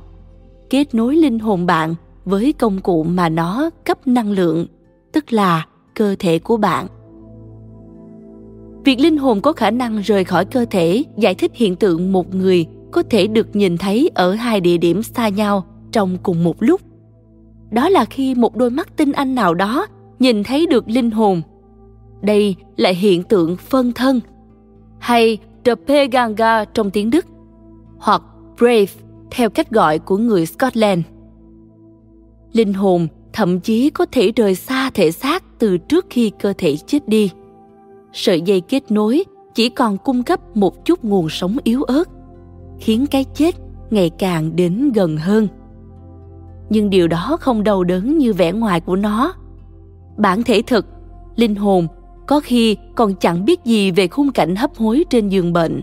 kết 0.69 0.95
nối 0.95 1.15
linh 1.15 1.39
hồn 1.39 1.65
bạn 1.65 1.95
với 2.25 2.53
công 2.53 2.79
cụ 2.79 3.03
mà 3.03 3.29
nó 3.29 3.69
cấp 3.85 4.07
năng 4.07 4.31
lượng, 4.31 4.67
tức 5.11 5.33
là 5.33 5.65
cơ 5.93 6.15
thể 6.19 6.39
của 6.39 6.57
bạn. 6.57 6.87
Việc 8.85 8.99
linh 8.99 9.17
hồn 9.17 9.41
có 9.41 9.53
khả 9.53 9.71
năng 9.71 10.01
rời 10.01 10.23
khỏi 10.23 10.45
cơ 10.45 10.65
thể 10.71 11.03
giải 11.17 11.35
thích 11.35 11.51
hiện 11.55 11.75
tượng 11.75 12.11
một 12.11 12.35
người 12.35 12.65
có 12.91 13.03
thể 13.09 13.27
được 13.27 13.55
nhìn 13.55 13.77
thấy 13.77 14.09
ở 14.15 14.33
hai 14.33 14.61
địa 14.61 14.77
điểm 14.77 15.03
xa 15.03 15.29
nhau 15.29 15.65
trong 15.91 16.17
cùng 16.23 16.43
một 16.43 16.55
lúc 16.59 16.81
đó 17.71 17.89
là 17.89 18.05
khi 18.05 18.35
một 18.35 18.55
đôi 18.55 18.69
mắt 18.69 18.97
tinh 18.97 19.11
anh 19.11 19.35
nào 19.35 19.53
đó 19.53 19.87
nhìn 20.19 20.43
thấy 20.43 20.67
được 20.67 20.89
linh 20.89 21.11
hồn 21.11 21.41
đây 22.21 22.55
là 22.77 22.89
hiện 22.89 23.23
tượng 23.23 23.57
phân 23.57 23.91
thân 23.91 24.19
hay 24.99 25.37
Doppelganger 25.65 26.67
trong 26.73 26.91
tiếng 26.91 27.09
Đức 27.09 27.25
hoặc 27.99 28.21
Brave 28.57 28.91
theo 29.31 29.49
cách 29.49 29.69
gọi 29.69 29.99
của 29.99 30.17
người 30.17 30.45
Scotland. 30.45 31.01
Linh 32.53 32.73
hồn 32.73 33.07
thậm 33.33 33.59
chí 33.59 33.89
có 33.89 34.05
thể 34.11 34.31
rời 34.35 34.55
xa 34.55 34.89
thể 34.93 35.11
xác 35.11 35.43
từ 35.59 35.77
trước 35.77 36.05
khi 36.09 36.31
cơ 36.39 36.53
thể 36.57 36.77
chết 36.77 37.07
đi. 37.07 37.31
Sợi 38.13 38.41
dây 38.41 38.61
kết 38.61 38.91
nối 38.91 39.23
chỉ 39.55 39.69
còn 39.69 39.97
cung 39.97 40.23
cấp 40.23 40.57
một 40.57 40.85
chút 40.85 41.03
nguồn 41.03 41.29
sống 41.29 41.57
yếu 41.63 41.83
ớt, 41.83 42.03
khiến 42.79 43.05
cái 43.11 43.25
chết 43.35 43.55
ngày 43.89 44.09
càng 44.09 44.55
đến 44.55 44.91
gần 44.95 45.17
hơn. 45.17 45.47
Nhưng 46.71 46.89
điều 46.89 47.07
đó 47.07 47.37
không 47.39 47.63
đau 47.63 47.83
đớn 47.83 48.17
như 48.17 48.33
vẻ 48.33 48.51
ngoài 48.51 48.81
của 48.81 48.95
nó. 48.95 49.33
Bản 50.17 50.43
thể 50.43 50.61
thực, 50.67 50.85
linh 51.35 51.55
hồn 51.55 51.87
có 52.27 52.39
khi 52.39 52.77
còn 52.95 53.15
chẳng 53.15 53.45
biết 53.45 53.65
gì 53.65 53.91
về 53.91 54.07
khung 54.07 54.31
cảnh 54.31 54.55
hấp 54.55 54.75
hối 54.75 55.03
trên 55.09 55.29
giường 55.29 55.53
bệnh. 55.53 55.81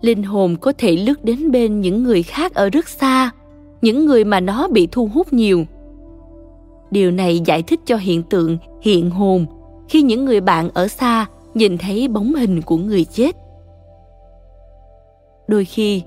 Linh 0.00 0.22
hồn 0.22 0.56
có 0.60 0.72
thể 0.78 0.96
lướt 0.96 1.24
đến 1.24 1.50
bên 1.50 1.80
những 1.80 2.02
người 2.02 2.22
khác 2.22 2.54
ở 2.54 2.70
rất 2.70 2.88
xa 2.88 3.30
những 3.82 4.06
người 4.06 4.24
mà 4.24 4.40
nó 4.40 4.68
bị 4.68 4.88
thu 4.92 5.10
hút 5.14 5.32
nhiều. 5.32 5.64
Điều 6.90 7.10
này 7.10 7.40
giải 7.44 7.62
thích 7.62 7.80
cho 7.86 7.96
hiện 7.96 8.22
tượng 8.22 8.58
hiện 8.82 9.10
hồn 9.10 9.46
khi 9.88 10.02
những 10.02 10.24
người 10.24 10.40
bạn 10.40 10.70
ở 10.74 10.88
xa 10.88 11.26
nhìn 11.54 11.78
thấy 11.78 12.08
bóng 12.08 12.34
hình 12.34 12.62
của 12.62 12.76
người 12.76 13.04
chết. 13.04 13.36
Đôi 15.48 15.64
khi 15.64 16.02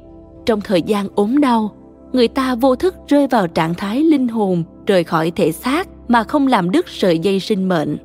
trong 0.45 0.61
thời 0.61 0.81
gian 0.81 1.07
ốm 1.15 1.39
đau 1.39 1.71
người 2.13 2.27
ta 2.27 2.55
vô 2.55 2.75
thức 2.75 2.95
rơi 3.07 3.27
vào 3.27 3.47
trạng 3.47 3.73
thái 3.73 4.03
linh 4.03 4.27
hồn, 4.27 4.63
rời 4.87 5.03
khỏi 5.03 5.31
thể 5.31 5.51
xác 5.51 5.89
mà 6.07 6.23
không 6.23 6.47
làm 6.47 6.71
đứt 6.71 6.89
sợi 6.89 7.19
dây 7.19 7.39
sinh 7.39 7.69
mệnh. 7.69 7.97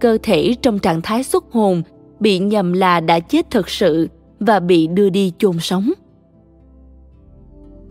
Cơ 0.00 0.18
thể 0.22 0.54
trong 0.62 0.78
trạng 0.78 1.02
thái 1.02 1.22
xuất 1.22 1.44
hồn 1.52 1.82
bị 2.20 2.38
nhầm 2.38 2.72
là 2.72 3.00
đã 3.00 3.20
chết 3.20 3.50
thực 3.50 3.68
sự 3.68 4.08
và 4.40 4.60
bị 4.60 4.86
đưa 4.86 5.08
đi 5.08 5.32
chôn 5.38 5.58
sống. 5.60 5.92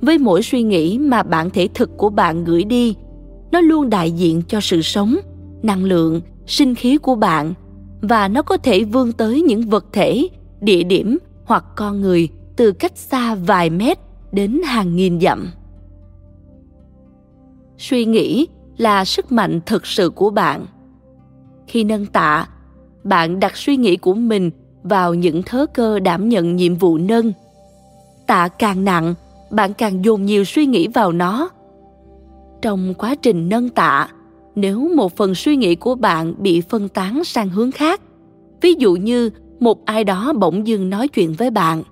Với 0.01 0.17
mỗi 0.17 0.43
suy 0.43 0.63
nghĩ 0.63 0.97
mà 0.97 1.23
bản 1.23 1.49
thể 1.49 1.67
thực 1.73 1.97
của 1.97 2.09
bạn 2.09 2.43
gửi 2.43 2.63
đi, 2.63 2.95
nó 3.51 3.61
luôn 3.61 3.89
đại 3.89 4.11
diện 4.11 4.41
cho 4.47 4.61
sự 4.61 4.81
sống, 4.81 5.15
năng 5.63 5.83
lượng, 5.83 6.21
sinh 6.45 6.75
khí 6.75 6.97
của 6.97 7.15
bạn 7.15 7.53
và 8.01 8.27
nó 8.27 8.41
có 8.41 8.57
thể 8.57 8.83
vươn 8.83 9.11
tới 9.11 9.41
những 9.41 9.61
vật 9.61 9.85
thể, 9.93 10.27
địa 10.61 10.83
điểm 10.83 11.17
hoặc 11.45 11.65
con 11.75 12.01
người 12.01 12.29
từ 12.55 12.71
cách 12.71 12.97
xa 12.97 13.35
vài 13.35 13.69
mét 13.69 13.97
đến 14.31 14.61
hàng 14.65 14.95
nghìn 14.95 15.19
dặm. 15.21 15.51
Suy 17.77 18.05
nghĩ 18.05 18.47
là 18.77 19.05
sức 19.05 19.31
mạnh 19.31 19.59
thực 19.65 19.87
sự 19.87 20.09
của 20.09 20.29
bạn. 20.29 20.65
Khi 21.67 21.83
nâng 21.83 22.05
tạ, 22.05 22.47
bạn 23.03 23.39
đặt 23.39 23.57
suy 23.57 23.77
nghĩ 23.77 23.97
của 23.97 24.13
mình 24.13 24.51
vào 24.83 25.13
những 25.13 25.43
thớ 25.43 25.65
cơ 25.73 25.99
đảm 25.99 26.29
nhận 26.29 26.55
nhiệm 26.55 26.75
vụ 26.75 26.97
nâng. 26.97 27.33
Tạ 28.27 28.47
càng 28.47 28.85
nặng, 28.85 29.13
bạn 29.51 29.73
càng 29.73 30.05
dồn 30.05 30.25
nhiều 30.25 30.43
suy 30.43 30.65
nghĩ 30.65 30.87
vào 30.87 31.11
nó. 31.11 31.49
Trong 32.61 32.93
quá 32.93 33.15
trình 33.15 33.49
nâng 33.49 33.69
tạ, 33.69 34.09
nếu 34.55 34.91
một 34.95 35.15
phần 35.15 35.35
suy 35.35 35.55
nghĩ 35.55 35.75
của 35.75 35.95
bạn 35.95 36.33
bị 36.37 36.61
phân 36.61 36.89
tán 36.89 37.23
sang 37.23 37.49
hướng 37.49 37.71
khác, 37.71 38.01
ví 38.61 38.73
dụ 38.73 38.95
như 38.95 39.29
một 39.59 39.85
ai 39.85 40.03
đó 40.03 40.33
bỗng 40.33 40.67
dưng 40.67 40.89
nói 40.89 41.07
chuyện 41.07 41.33
với 41.33 41.51
bạn, 41.51 41.83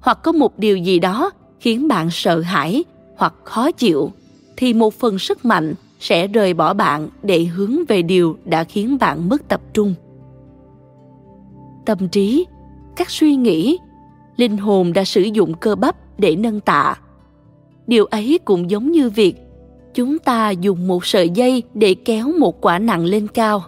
hoặc 0.00 0.18
có 0.22 0.32
một 0.32 0.58
điều 0.58 0.76
gì 0.76 0.98
đó 0.98 1.30
khiến 1.64 1.88
bạn 1.88 2.08
sợ 2.10 2.40
hãi 2.40 2.84
hoặc 3.16 3.34
khó 3.44 3.70
chịu, 3.70 4.10
thì 4.56 4.74
một 4.74 4.94
phần 4.94 5.18
sức 5.18 5.44
mạnh 5.44 5.74
sẽ 6.00 6.26
rời 6.26 6.54
bỏ 6.54 6.74
bạn 6.74 7.08
để 7.22 7.44
hướng 7.44 7.76
về 7.88 8.02
điều 8.02 8.36
đã 8.44 8.64
khiến 8.64 8.98
bạn 9.00 9.28
mất 9.28 9.48
tập 9.48 9.60
trung. 9.72 9.94
Tâm 11.86 12.08
trí, 12.08 12.46
các 12.96 13.10
suy 13.10 13.36
nghĩ, 13.36 13.78
linh 14.36 14.56
hồn 14.56 14.92
đã 14.92 15.04
sử 15.04 15.20
dụng 15.20 15.54
cơ 15.54 15.74
bắp 15.74 15.96
để 16.20 16.36
nâng 16.36 16.60
tạ. 16.60 16.98
Điều 17.86 18.04
ấy 18.04 18.38
cũng 18.44 18.70
giống 18.70 18.90
như 18.92 19.10
việc 19.10 19.34
chúng 19.94 20.18
ta 20.18 20.50
dùng 20.50 20.86
một 20.86 21.06
sợi 21.06 21.30
dây 21.30 21.62
để 21.74 21.94
kéo 21.94 22.32
một 22.38 22.60
quả 22.60 22.78
nặng 22.78 23.04
lên 23.04 23.28
cao. 23.28 23.62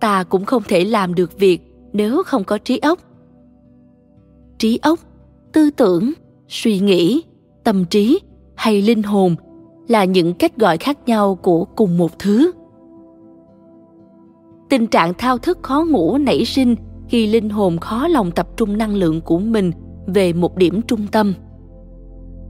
Ta 0.00 0.24
cũng 0.24 0.44
không 0.44 0.62
thể 0.68 0.84
làm 0.84 1.14
được 1.14 1.38
việc 1.38 1.60
nếu 1.92 2.22
không 2.22 2.44
có 2.44 2.58
trí 2.58 2.78
óc. 2.78 2.98
Trí 4.58 4.78
óc, 4.82 4.98
tư 5.52 5.70
tưởng 5.70 6.12
suy 6.48 6.78
nghĩ, 6.78 7.22
tâm 7.64 7.84
trí 7.84 8.20
hay 8.54 8.82
linh 8.82 9.02
hồn 9.02 9.36
là 9.88 10.04
những 10.04 10.34
cách 10.34 10.56
gọi 10.56 10.78
khác 10.78 10.98
nhau 11.06 11.34
của 11.34 11.64
cùng 11.64 11.98
một 11.98 12.18
thứ. 12.18 12.52
Tình 14.68 14.86
trạng 14.86 15.14
thao 15.14 15.38
thức 15.38 15.58
khó 15.62 15.84
ngủ 15.90 16.18
nảy 16.18 16.44
sinh 16.44 16.76
khi 17.08 17.26
linh 17.26 17.48
hồn 17.48 17.78
khó 17.78 18.08
lòng 18.08 18.30
tập 18.30 18.48
trung 18.56 18.78
năng 18.78 18.94
lượng 18.94 19.20
của 19.20 19.38
mình 19.38 19.72
về 20.06 20.32
một 20.32 20.56
điểm 20.56 20.82
trung 20.82 21.06
tâm. 21.12 21.34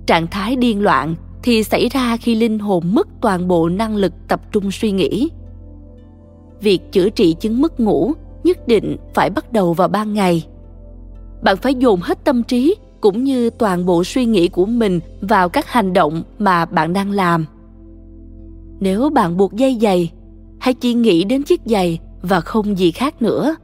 Trạng 0.07 0.27
thái 0.27 0.57
điên 0.57 0.83
loạn 0.83 1.15
thì 1.43 1.63
xảy 1.63 1.89
ra 1.89 2.17
khi 2.17 2.35
linh 2.35 2.59
hồn 2.59 2.85
mất 2.93 3.09
toàn 3.21 3.49
bộ 3.49 3.69
năng 3.69 3.97
lực 3.97 4.13
tập 4.29 4.41
trung 4.53 4.71
suy 4.71 4.91
nghĩ. 4.91 5.31
Việc 6.61 6.93
chữa 6.93 7.09
trị 7.11 7.37
chứng 7.41 7.61
mất 7.61 7.81
ngủ 7.81 8.13
nhất 8.45 8.69
định 8.69 8.97
phải 9.15 9.31
bắt 9.31 9.53
đầu 9.53 9.73
vào 9.73 9.89
ban 9.89 10.13
ngày. 10.13 10.47
Bạn 11.43 11.57
phải 11.57 11.75
dồn 11.75 12.01
hết 12.01 12.25
tâm 12.25 12.43
trí 12.43 12.75
cũng 13.01 13.25
như 13.25 13.51
toàn 13.51 13.87
bộ 13.87 14.05
suy 14.05 14.25
nghĩ 14.25 14.49
của 14.49 14.67
mình 14.67 15.01
vào 15.21 15.49
các 15.49 15.73
hành 15.73 15.93
động 15.93 16.23
mà 16.39 16.65
bạn 16.65 16.93
đang 16.93 17.11
làm. 17.11 17.45
Nếu 18.81 19.11
bạn 19.11 19.37
buộc 19.37 19.53
dây 19.53 19.79
giày, 19.81 20.13
hãy 20.59 20.75
chỉ 20.75 20.95
nghĩ 20.95 21.25
đến 21.25 21.43
chiếc 21.43 21.61
giày 21.65 21.99
và 22.23 22.41
không 22.41 22.79
gì 22.79 22.91
khác 22.91 23.23
nữa. 23.23 23.57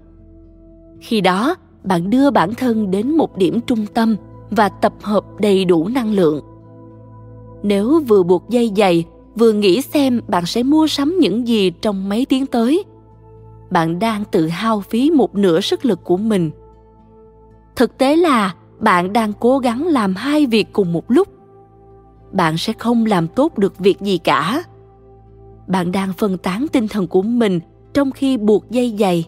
Khi 1.01 1.21
đó, 1.21 1.55
bạn 1.85 2.11
đưa 2.11 2.31
bản 2.31 2.55
thân 2.55 2.91
đến 2.91 3.17
một 3.17 3.39
điểm 3.39 3.61
trung 3.61 3.87
tâm 3.95 4.17
và 4.51 4.69
tập 4.69 4.95
hợp 5.03 5.25
đầy 5.41 5.65
đủ 5.65 5.89
năng 5.89 6.13
lượng. 6.13 6.41
Nếu 7.63 8.01
vừa 8.01 8.23
buộc 8.23 8.49
dây 8.49 8.73
giày, 8.77 9.05
vừa 9.37 9.53
nghĩ 9.53 9.81
xem 9.81 10.21
bạn 10.29 10.47
sẽ 10.47 10.63
mua 10.63 10.87
sắm 10.87 11.17
những 11.21 11.49
gì 11.49 11.71
trong 11.71 12.09
mấy 12.09 12.27
tiếng 12.27 12.47
tới, 12.47 12.85
bạn 13.71 13.99
đang 13.99 14.25
tự 14.25 14.47
hao 14.47 14.81
phí 14.81 15.11
một 15.11 15.35
nửa 15.35 15.61
sức 15.61 15.85
lực 15.85 16.05
của 16.05 16.17
mình. 16.17 16.51
Thực 17.77 17.99
tế 17.99 18.17
là 18.17 18.55
bạn 18.79 19.13
đang 19.13 19.33
cố 19.33 19.59
gắng 19.59 19.87
làm 19.87 20.15
hai 20.15 20.47
việc 20.47 20.73
cùng 20.73 20.93
một 20.93 21.11
lúc. 21.11 21.29
Bạn 22.33 22.57
sẽ 22.57 22.73
không 22.73 23.07
làm 23.07 23.29
tốt 23.29 23.59
được 23.59 23.79
việc 23.79 24.01
gì 24.01 24.19
cả. 24.19 24.63
Bạn 25.67 25.93
đang 25.93 26.13
phân 26.13 26.39
tán 26.39 26.67
tinh 26.73 26.89
thần 26.89 27.07
của 27.07 27.23
mình 27.23 27.61
trong 27.95 28.11
khi 28.11 28.37
buộc 28.37 28.71
dây 28.71 28.97
giày 28.99 29.25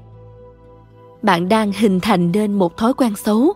bạn 1.27 1.49
đang 1.49 1.73
hình 1.73 2.01
thành 2.01 2.33
nên 2.33 2.53
một 2.53 2.77
thói 2.77 2.95
quen 2.95 3.17
xấu, 3.17 3.53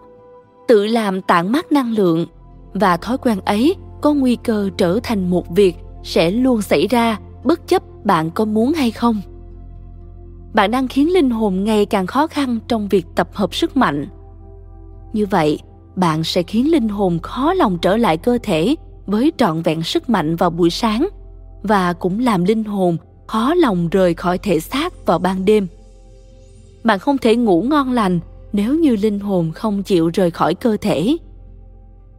tự 0.69 0.87
làm 0.87 1.23
tản 1.23 1.53
mát 1.53 1.73
năng 1.73 1.93
lượng, 1.93 2.27
và 2.75 2.97
thói 2.97 3.19
quen 3.19 3.41
ấy 3.45 3.75
có 4.01 4.15
nguy 4.15 4.37
cơ 4.37 4.71
trở 4.77 4.99
thành 5.03 5.31
một 5.31 5.49
việc 5.49 5.77
sẽ 6.03 6.31
luôn 6.31 6.63
xảy 6.63 6.87
ra, 6.87 7.19
bất 7.45 7.69
chấp 7.69 7.83
bạn 8.05 8.31
có 8.31 8.45
muốn 8.45 8.73
hay 8.73 8.91
không. 8.91 9.21
Bạn 10.55 10.71
đang 10.71 10.89
khiến 10.89 11.13
linh 11.13 11.31
hồn 11.31 11.65
ngày 11.65 11.87
càng 11.87 12.07
khó 12.07 12.27
khăn 12.27 12.59
trong 12.69 12.89
việc 12.89 13.07
tập 13.15 13.29
hợp 13.33 13.55
sức 13.55 13.77
mạnh. 13.77 14.07
Như 15.13 15.27
vậy 15.27 15.59
bạn 16.01 16.25
sẽ 16.25 16.43
khiến 16.43 16.71
linh 16.71 16.89
hồn 16.89 17.19
khó 17.23 17.53
lòng 17.53 17.79
trở 17.79 17.97
lại 17.97 18.17
cơ 18.17 18.39
thể 18.43 18.77
với 19.07 19.33
trọn 19.37 19.63
vẹn 19.63 19.83
sức 19.83 20.11
mạnh 20.11 20.37
vào 20.37 20.51
buổi 20.51 20.71
sáng 20.71 21.09
và 21.63 21.93
cũng 21.93 22.19
làm 22.19 22.45
linh 22.45 22.65
hồn 22.65 22.97
khó 23.27 23.55
lòng 23.55 23.89
rời 23.89 24.15
khỏi 24.15 24.39
thể 24.39 24.61
xác 24.61 25.07
vào 25.07 25.19
ban 25.19 25.45
đêm. 25.45 25.67
Bạn 26.85 26.99
không 26.99 27.19
thể 27.19 27.37
ngủ 27.37 27.63
ngon 27.63 27.93
lành 27.93 28.21
nếu 28.53 28.75
như 28.75 28.97
linh 28.97 29.21
hồn 29.21 29.53
không 29.53 29.83
chịu 29.83 30.11
rời 30.15 30.31
khỏi 30.31 30.55
cơ 30.55 30.77
thể. 30.81 31.17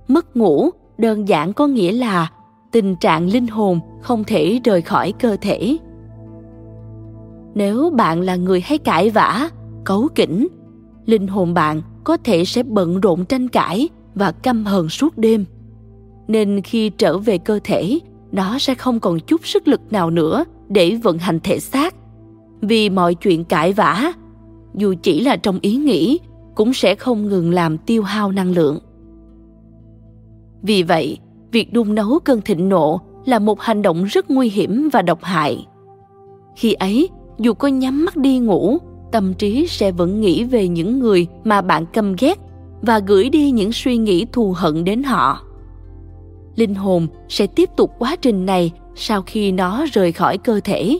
Mất 0.07 0.37
ngủ 0.37 0.69
đơn 0.97 1.27
giản 1.27 1.53
có 1.53 1.67
nghĩa 1.67 1.91
là 1.91 2.31
tình 2.71 2.95
trạng 2.95 3.27
linh 3.27 3.47
hồn 3.47 3.79
không 4.01 4.23
thể 4.23 4.59
rời 4.63 4.81
khỏi 4.81 5.11
cơ 5.11 5.37
thể. 5.41 5.77
Nếu 7.55 7.89
bạn 7.89 8.21
là 8.21 8.35
người 8.35 8.61
hay 8.61 8.77
cãi 8.77 9.09
vã, 9.09 9.49
cấu 9.83 10.07
kỉnh 10.15 10.47
linh 11.05 11.27
hồn 11.27 11.53
bạn 11.53 11.81
có 12.03 12.17
thể 12.17 12.45
sẽ 12.45 12.63
bận 12.63 13.01
rộn 13.01 13.25
tranh 13.25 13.47
cãi 13.47 13.89
và 14.15 14.31
căm 14.31 14.65
hờn 14.65 14.89
suốt 14.89 15.17
đêm. 15.17 15.45
Nên 16.27 16.61
khi 16.61 16.89
trở 16.89 17.17
về 17.17 17.37
cơ 17.37 17.59
thể, 17.63 17.99
nó 18.31 18.59
sẽ 18.59 18.75
không 18.75 18.99
còn 18.99 19.19
chút 19.19 19.47
sức 19.47 19.67
lực 19.67 19.81
nào 19.91 20.09
nữa 20.09 20.43
để 20.69 20.95
vận 20.95 21.17
hành 21.17 21.39
thể 21.43 21.59
xác. 21.59 21.95
Vì 22.61 22.89
mọi 22.89 23.15
chuyện 23.15 23.43
cãi 23.43 23.73
vã, 23.73 24.13
dù 24.75 24.93
chỉ 25.03 25.21
là 25.21 25.35
trong 25.37 25.59
ý 25.61 25.75
nghĩ, 25.75 26.19
cũng 26.55 26.73
sẽ 26.73 26.95
không 26.95 27.27
ngừng 27.27 27.51
làm 27.51 27.77
tiêu 27.77 28.03
hao 28.03 28.31
năng 28.31 28.51
lượng. 28.51 28.79
Vì 30.61 30.83
vậy, 30.83 31.17
việc 31.51 31.73
đun 31.73 31.95
nấu 31.95 32.19
cơn 32.19 32.41
thịnh 32.41 32.69
nộ 32.69 32.99
là 33.25 33.39
một 33.39 33.61
hành 33.61 33.81
động 33.81 34.03
rất 34.03 34.31
nguy 34.31 34.49
hiểm 34.49 34.89
và 34.93 35.01
độc 35.01 35.23
hại. 35.23 35.65
Khi 36.55 36.73
ấy, 36.73 37.09
dù 37.39 37.53
có 37.53 37.67
nhắm 37.67 38.05
mắt 38.05 38.17
đi 38.17 38.39
ngủ 38.39 38.77
tâm 39.11 39.33
trí 39.33 39.67
sẽ 39.67 39.91
vẫn 39.91 40.21
nghĩ 40.21 40.43
về 40.43 40.67
những 40.67 40.99
người 40.99 41.27
mà 41.43 41.61
bạn 41.61 41.85
căm 41.85 42.15
ghét 42.19 42.39
và 42.81 42.99
gửi 42.99 43.29
đi 43.29 43.51
những 43.51 43.71
suy 43.71 43.97
nghĩ 43.97 44.25
thù 44.31 44.53
hận 44.57 44.83
đến 44.83 45.03
họ. 45.03 45.43
Linh 46.55 46.75
hồn 46.75 47.07
sẽ 47.29 47.47
tiếp 47.47 47.69
tục 47.77 47.91
quá 47.99 48.15
trình 48.15 48.45
này 48.45 48.71
sau 48.95 49.21
khi 49.21 49.51
nó 49.51 49.85
rời 49.93 50.11
khỏi 50.11 50.37
cơ 50.37 50.59
thể. 50.63 50.99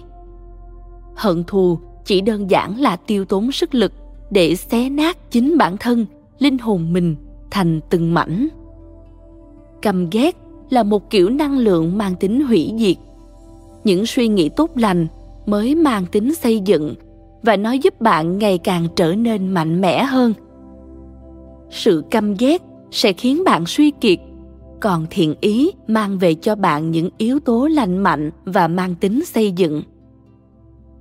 Hận 1.15 1.43
thù 1.43 1.77
chỉ 2.05 2.21
đơn 2.21 2.49
giản 2.51 2.79
là 2.79 2.95
tiêu 2.95 3.25
tốn 3.25 3.51
sức 3.51 3.75
lực 3.75 3.93
để 4.31 4.55
xé 4.55 4.89
nát 4.89 5.31
chính 5.31 5.57
bản 5.57 5.77
thân, 5.77 6.05
linh 6.39 6.57
hồn 6.57 6.93
mình 6.93 7.15
thành 7.51 7.79
từng 7.89 8.13
mảnh. 8.13 8.47
Căm 9.81 10.09
ghét 10.09 10.35
là 10.69 10.83
một 10.83 11.09
kiểu 11.09 11.29
năng 11.29 11.57
lượng 11.57 11.97
mang 11.97 12.15
tính 12.15 12.45
hủy 12.45 12.73
diệt. 12.77 12.97
Những 13.83 14.05
suy 14.05 14.27
nghĩ 14.27 14.49
tốt 14.49 14.71
lành 14.75 15.07
mới 15.45 15.75
mang 15.75 16.05
tính 16.11 16.35
xây 16.35 16.59
dựng 16.59 16.95
và 17.43 17.57
nó 17.57 17.71
giúp 17.71 18.01
bạn 18.01 18.37
ngày 18.37 18.57
càng 18.57 18.87
trở 18.95 19.15
nên 19.15 19.47
mạnh 19.47 19.81
mẽ 19.81 20.03
hơn. 20.03 20.33
Sự 21.69 22.03
căm 22.11 22.33
ghét 22.33 22.61
sẽ 22.91 23.13
khiến 23.13 23.43
bạn 23.45 23.65
suy 23.65 23.91
kiệt, 23.91 24.19
còn 24.81 25.05
thiện 25.09 25.35
ý 25.41 25.71
mang 25.87 26.17
về 26.17 26.33
cho 26.33 26.55
bạn 26.55 26.91
những 26.91 27.09
yếu 27.17 27.39
tố 27.39 27.67
lành 27.67 27.97
mạnh 27.97 28.31
và 28.45 28.67
mang 28.67 28.95
tính 28.95 29.25
xây 29.25 29.51
dựng. 29.51 29.83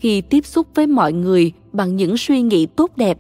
Khi 0.01 0.21
tiếp 0.21 0.47
xúc 0.47 0.67
với 0.75 0.87
mọi 0.87 1.13
người 1.13 1.53
bằng 1.73 1.97
những 1.97 2.17
suy 2.17 2.43
nghĩ 2.43 2.67
tốt 2.67 2.91
đẹp, 2.97 3.19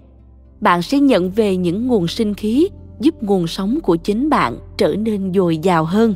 bạn 0.60 0.82
sẽ 0.82 0.98
nhận 0.98 1.30
về 1.30 1.56
những 1.56 1.86
nguồn 1.86 2.08
sinh 2.08 2.34
khí 2.34 2.68
giúp 3.00 3.22
nguồn 3.22 3.46
sống 3.46 3.78
của 3.82 3.96
chính 3.96 4.28
bạn 4.28 4.58
trở 4.76 4.94
nên 4.94 5.32
dồi 5.34 5.58
dào 5.58 5.84
hơn. 5.84 6.14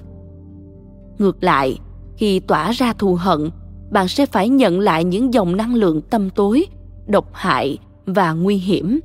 Ngược 1.18 1.44
lại, 1.44 1.78
khi 2.16 2.40
tỏa 2.40 2.72
ra 2.72 2.92
thù 2.92 3.14
hận, 3.14 3.50
bạn 3.90 4.08
sẽ 4.08 4.26
phải 4.26 4.48
nhận 4.48 4.80
lại 4.80 5.04
những 5.04 5.34
dòng 5.34 5.56
năng 5.56 5.74
lượng 5.74 6.02
tâm 6.02 6.30
tối 6.30 6.66
độc 7.06 7.28
hại 7.32 7.78
và 8.06 8.32
nguy 8.32 8.56
hiểm. 8.56 9.00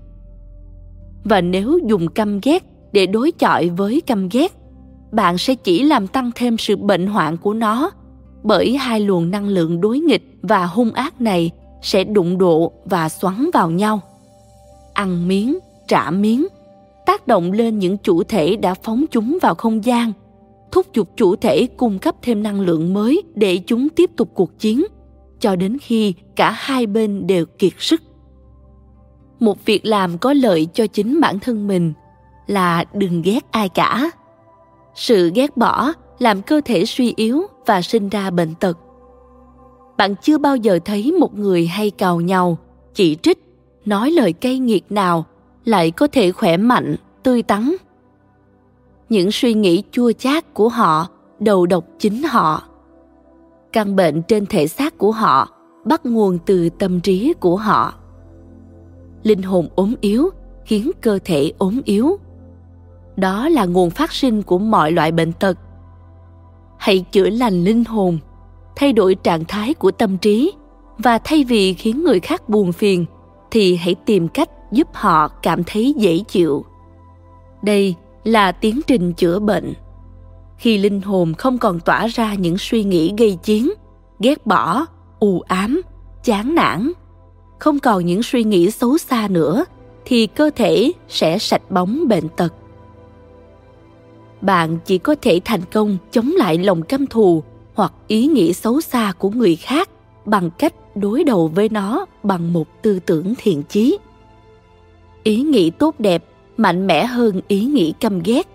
Và 1.23 1.41
nếu 1.41 1.79
dùng 1.85 2.07
căm 2.07 2.39
ghét 2.43 2.63
để 2.91 3.05
đối 3.05 3.31
chọi 3.31 3.69
với 3.69 4.01
căm 4.01 4.29
ghét, 4.29 4.53
bạn 5.11 5.37
sẽ 5.37 5.55
chỉ 5.55 5.83
làm 5.83 6.07
tăng 6.07 6.31
thêm 6.35 6.57
sự 6.57 6.75
bệnh 6.75 7.07
hoạn 7.07 7.37
của 7.37 7.53
nó, 7.53 7.91
bởi 8.43 8.77
hai 8.77 8.99
luồng 8.99 9.31
năng 9.31 9.47
lượng 9.47 9.81
đối 9.81 9.99
nghịch 9.99 10.23
và 10.41 10.65
hung 10.65 10.91
ác 10.91 11.21
này 11.21 11.51
sẽ 11.81 12.03
đụng 12.03 12.37
độ 12.37 12.71
và 12.85 13.09
xoắn 13.09 13.49
vào 13.53 13.71
nhau. 13.71 14.01
Ăn 14.93 15.27
miếng, 15.27 15.59
trả 15.87 16.11
miếng, 16.11 16.47
tác 17.05 17.27
động 17.27 17.51
lên 17.51 17.79
những 17.79 17.97
chủ 17.97 18.23
thể 18.23 18.55
đã 18.55 18.73
phóng 18.73 19.05
chúng 19.11 19.37
vào 19.41 19.55
không 19.55 19.85
gian, 19.85 20.13
thúc 20.71 20.85
giục 20.93 21.09
chủ 21.15 21.35
thể 21.35 21.67
cung 21.77 21.99
cấp 21.99 22.15
thêm 22.21 22.43
năng 22.43 22.61
lượng 22.61 22.93
mới 22.93 23.23
để 23.35 23.59
chúng 23.65 23.89
tiếp 23.89 24.11
tục 24.17 24.29
cuộc 24.33 24.59
chiến 24.59 24.85
cho 25.39 25.55
đến 25.55 25.77
khi 25.81 26.13
cả 26.35 26.51
hai 26.51 26.87
bên 26.87 27.27
đều 27.27 27.45
kiệt 27.45 27.73
sức. 27.77 28.01
Một 29.39 29.65
việc 29.65 29.85
làm 29.85 30.17
có 30.17 30.33
lợi 30.33 30.67
cho 30.73 30.87
chính 30.87 31.21
bản 31.21 31.39
thân 31.39 31.67
mình 31.67 31.93
là 32.47 32.85
đừng 32.93 33.21
ghét 33.21 33.51
ai 33.51 33.69
cả. 33.69 34.11
Sự 34.95 35.31
ghét 35.35 35.57
bỏ 35.57 35.93
làm 36.19 36.41
cơ 36.41 36.61
thể 36.65 36.85
suy 36.85 37.13
yếu 37.15 37.41
và 37.65 37.81
sinh 37.81 38.09
ra 38.09 38.29
bệnh 38.29 38.55
tật. 38.55 38.77
Bạn 39.97 40.15
chưa 40.21 40.37
bao 40.37 40.55
giờ 40.55 40.79
thấy 40.85 41.11
một 41.11 41.35
người 41.35 41.67
hay 41.67 41.89
cào 41.89 42.21
nhau, 42.21 42.57
chỉ 42.93 43.15
trích, 43.15 43.39
nói 43.85 44.11
lời 44.11 44.33
cay 44.33 44.59
nghiệt 44.59 44.91
nào 44.91 45.25
lại 45.65 45.91
có 45.91 46.07
thể 46.07 46.31
khỏe 46.31 46.57
mạnh, 46.57 46.95
tươi 47.23 47.43
tắn. 47.43 47.75
Những 49.09 49.31
suy 49.31 49.53
nghĩ 49.53 49.83
chua 49.91 50.11
chát 50.11 50.53
của 50.53 50.69
họ, 50.69 51.07
đầu 51.39 51.65
độc 51.65 51.83
chính 51.99 52.23
họ 52.23 52.63
căn 53.73 53.95
bệnh 53.95 54.21
trên 54.21 54.45
thể 54.45 54.67
xác 54.67 54.97
của 54.97 55.11
họ, 55.11 55.49
bắt 55.85 56.05
nguồn 56.05 56.37
từ 56.45 56.69
tâm 56.69 56.99
trí 56.99 57.33
của 57.39 57.55
họ. 57.55 57.93
Linh 59.23 59.41
hồn 59.41 59.67
ốm 59.75 59.95
yếu 60.01 60.29
khiến 60.65 60.91
cơ 61.01 61.19
thể 61.25 61.51
ốm 61.57 61.81
yếu. 61.85 62.17
Đó 63.15 63.49
là 63.49 63.65
nguồn 63.65 63.89
phát 63.89 64.11
sinh 64.11 64.41
của 64.41 64.57
mọi 64.57 64.91
loại 64.91 65.11
bệnh 65.11 65.33
tật. 65.33 65.57
Hãy 66.77 67.05
chữa 67.11 67.29
lành 67.29 67.63
linh 67.63 67.85
hồn, 67.85 68.19
thay 68.75 68.93
đổi 68.93 69.15
trạng 69.15 69.45
thái 69.45 69.73
của 69.73 69.91
tâm 69.91 70.17
trí, 70.17 70.53
và 70.97 71.17
thay 71.17 71.43
vì 71.43 71.73
khiến 71.73 72.03
người 72.03 72.19
khác 72.19 72.49
buồn 72.49 72.71
phiền, 72.71 73.05
thì 73.51 73.75
hãy 73.75 73.95
tìm 73.95 74.27
cách 74.27 74.49
giúp 74.71 74.87
họ 74.93 75.27
cảm 75.27 75.63
thấy 75.63 75.93
dễ 75.97 76.19
chịu. 76.27 76.65
Đây 77.61 77.95
là 78.23 78.51
tiến 78.51 78.81
trình 78.87 79.13
chữa 79.13 79.39
bệnh 79.39 79.73
khi 80.59 80.77
linh 80.77 81.01
hồn 81.01 81.33
không 81.33 81.57
còn 81.57 81.79
tỏa 81.79 82.07
ra 82.07 82.33
những 82.33 82.57
suy 82.57 82.83
nghĩ 82.83 83.13
gây 83.17 83.37
chiến, 83.43 83.71
ghét 84.19 84.45
bỏ, 84.45 84.85
u 85.19 85.41
ám, 85.41 85.81
chán 86.23 86.55
nản. 86.55 86.91
Không 87.59 87.79
còn 87.79 88.05
những 88.05 88.23
suy 88.23 88.43
nghĩ 88.43 88.71
xấu 88.71 88.97
xa 88.97 89.27
nữa, 89.27 89.65
thì 90.05 90.27
cơ 90.27 90.49
thể 90.55 90.91
sẽ 91.07 91.37
sạch 91.37 91.71
bóng 91.71 92.07
bệnh 92.07 92.29
tật. 92.29 92.53
Bạn 94.41 94.77
chỉ 94.85 94.97
có 94.97 95.15
thể 95.21 95.39
thành 95.45 95.61
công 95.71 95.97
chống 96.11 96.31
lại 96.37 96.57
lòng 96.57 96.81
căm 96.81 97.07
thù 97.07 97.43
hoặc 97.73 97.93
ý 98.07 98.27
nghĩ 98.27 98.53
xấu 98.53 98.81
xa 98.81 99.13
của 99.17 99.29
người 99.29 99.55
khác 99.55 99.89
bằng 100.25 100.49
cách 100.57 100.73
đối 100.95 101.23
đầu 101.23 101.47
với 101.47 101.69
nó 101.69 102.05
bằng 102.23 102.53
một 102.53 102.81
tư 102.81 102.99
tưởng 103.05 103.33
thiện 103.37 103.63
chí. 103.63 103.97
Ý 105.23 105.41
nghĩ 105.41 105.69
tốt 105.69 105.95
đẹp 105.99 106.23
mạnh 106.57 106.87
mẽ 106.87 107.05
hơn 107.05 107.41
ý 107.47 107.65
nghĩ 107.65 107.93
căm 107.99 108.19
ghét 108.23 108.47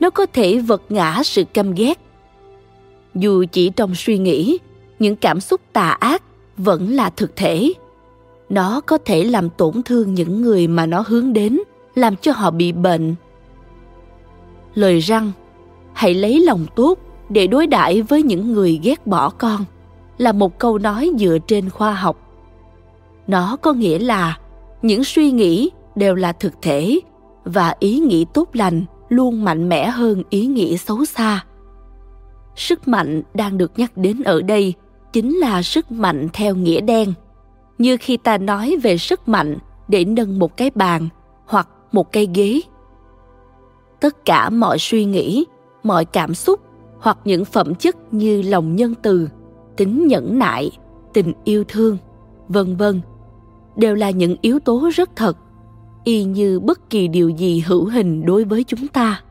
nó 0.00 0.10
có 0.10 0.26
thể 0.26 0.58
vật 0.58 0.82
ngã 0.88 1.22
sự 1.24 1.44
căm 1.44 1.74
ghét. 1.74 1.98
Dù 3.14 3.44
chỉ 3.52 3.70
trong 3.70 3.94
suy 3.94 4.18
nghĩ, 4.18 4.58
những 4.98 5.16
cảm 5.16 5.40
xúc 5.40 5.60
tà 5.72 5.88
ác 5.88 6.22
vẫn 6.56 6.92
là 6.92 7.10
thực 7.10 7.36
thể. 7.36 7.72
Nó 8.48 8.80
có 8.80 8.98
thể 9.04 9.24
làm 9.24 9.50
tổn 9.50 9.82
thương 9.82 10.14
những 10.14 10.42
người 10.42 10.68
mà 10.68 10.86
nó 10.86 11.04
hướng 11.06 11.32
đến, 11.32 11.58
làm 11.94 12.16
cho 12.16 12.32
họ 12.32 12.50
bị 12.50 12.72
bệnh. 12.72 13.14
Lời 14.74 14.98
răng, 14.98 15.32
hãy 15.92 16.14
lấy 16.14 16.40
lòng 16.40 16.66
tốt 16.76 16.98
để 17.28 17.46
đối 17.46 17.66
đãi 17.66 18.02
với 18.02 18.22
những 18.22 18.52
người 18.52 18.80
ghét 18.82 19.06
bỏ 19.06 19.30
con, 19.30 19.64
là 20.18 20.32
một 20.32 20.58
câu 20.58 20.78
nói 20.78 21.10
dựa 21.18 21.38
trên 21.46 21.70
khoa 21.70 21.94
học. 21.94 22.28
Nó 23.26 23.56
có 23.56 23.72
nghĩa 23.72 23.98
là 23.98 24.38
những 24.82 25.04
suy 25.04 25.30
nghĩ 25.30 25.70
đều 25.94 26.14
là 26.14 26.32
thực 26.32 26.52
thể 26.62 27.00
và 27.44 27.74
ý 27.78 27.98
nghĩ 27.98 28.26
tốt 28.34 28.48
lành 28.52 28.84
luôn 29.08 29.44
mạnh 29.44 29.68
mẽ 29.68 29.90
hơn 29.90 30.22
ý 30.30 30.46
nghĩa 30.46 30.76
xấu 30.76 31.04
xa. 31.04 31.44
Sức 32.56 32.88
mạnh 32.88 33.22
đang 33.34 33.58
được 33.58 33.72
nhắc 33.76 33.96
đến 33.96 34.22
ở 34.22 34.42
đây 34.42 34.74
chính 35.12 35.36
là 35.36 35.62
sức 35.62 35.92
mạnh 35.92 36.28
theo 36.32 36.54
nghĩa 36.54 36.80
đen. 36.80 37.12
Như 37.78 37.96
khi 38.00 38.16
ta 38.16 38.38
nói 38.38 38.76
về 38.82 38.98
sức 38.98 39.28
mạnh 39.28 39.58
để 39.88 40.04
nâng 40.04 40.38
một 40.38 40.56
cái 40.56 40.70
bàn 40.74 41.08
hoặc 41.46 41.68
một 41.92 42.12
cây 42.12 42.28
ghế. 42.34 42.60
Tất 44.00 44.24
cả 44.24 44.50
mọi 44.50 44.78
suy 44.78 45.04
nghĩ, 45.04 45.44
mọi 45.82 46.04
cảm 46.04 46.34
xúc 46.34 46.60
hoặc 47.00 47.18
những 47.24 47.44
phẩm 47.44 47.74
chất 47.74 47.96
như 48.14 48.42
lòng 48.42 48.76
nhân 48.76 48.94
từ, 49.02 49.28
tính 49.76 50.06
nhẫn 50.06 50.38
nại, 50.38 50.70
tình 51.12 51.32
yêu 51.44 51.64
thương, 51.68 51.98
vân 52.48 52.76
vân 52.76 53.00
đều 53.76 53.94
là 53.94 54.10
những 54.10 54.36
yếu 54.40 54.58
tố 54.58 54.90
rất 54.94 55.10
thật 55.16 55.36
y 56.04 56.24
như 56.24 56.60
bất 56.60 56.90
kỳ 56.90 57.08
điều 57.08 57.28
gì 57.28 57.60
hữu 57.66 57.84
hình 57.84 58.26
đối 58.26 58.44
với 58.44 58.64
chúng 58.64 58.88
ta. 58.88 59.22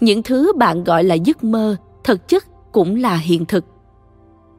Những 0.00 0.22
thứ 0.22 0.52
bạn 0.56 0.84
gọi 0.84 1.04
là 1.04 1.14
giấc 1.14 1.44
mơ 1.44 1.76
thực 2.04 2.28
chất 2.28 2.44
cũng 2.72 2.96
là 2.96 3.16
hiện 3.16 3.44
thực. 3.44 3.64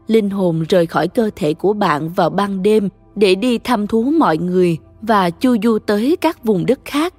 Linh 0.07 0.29
hồn 0.29 0.65
rời 0.69 0.85
khỏi 0.85 1.07
cơ 1.07 1.29
thể 1.35 1.53
của 1.53 1.73
bạn 1.73 2.09
vào 2.09 2.29
ban 2.29 2.63
đêm 2.63 2.89
để 3.15 3.35
đi 3.35 3.57
thăm 3.57 3.87
thú 3.87 4.03
mọi 4.03 4.37
người 4.37 4.77
và 5.01 5.29
chu 5.29 5.55
du 5.63 5.79
tới 5.79 6.17
các 6.21 6.43
vùng 6.43 6.65
đất 6.65 6.79
khác. 6.85 7.13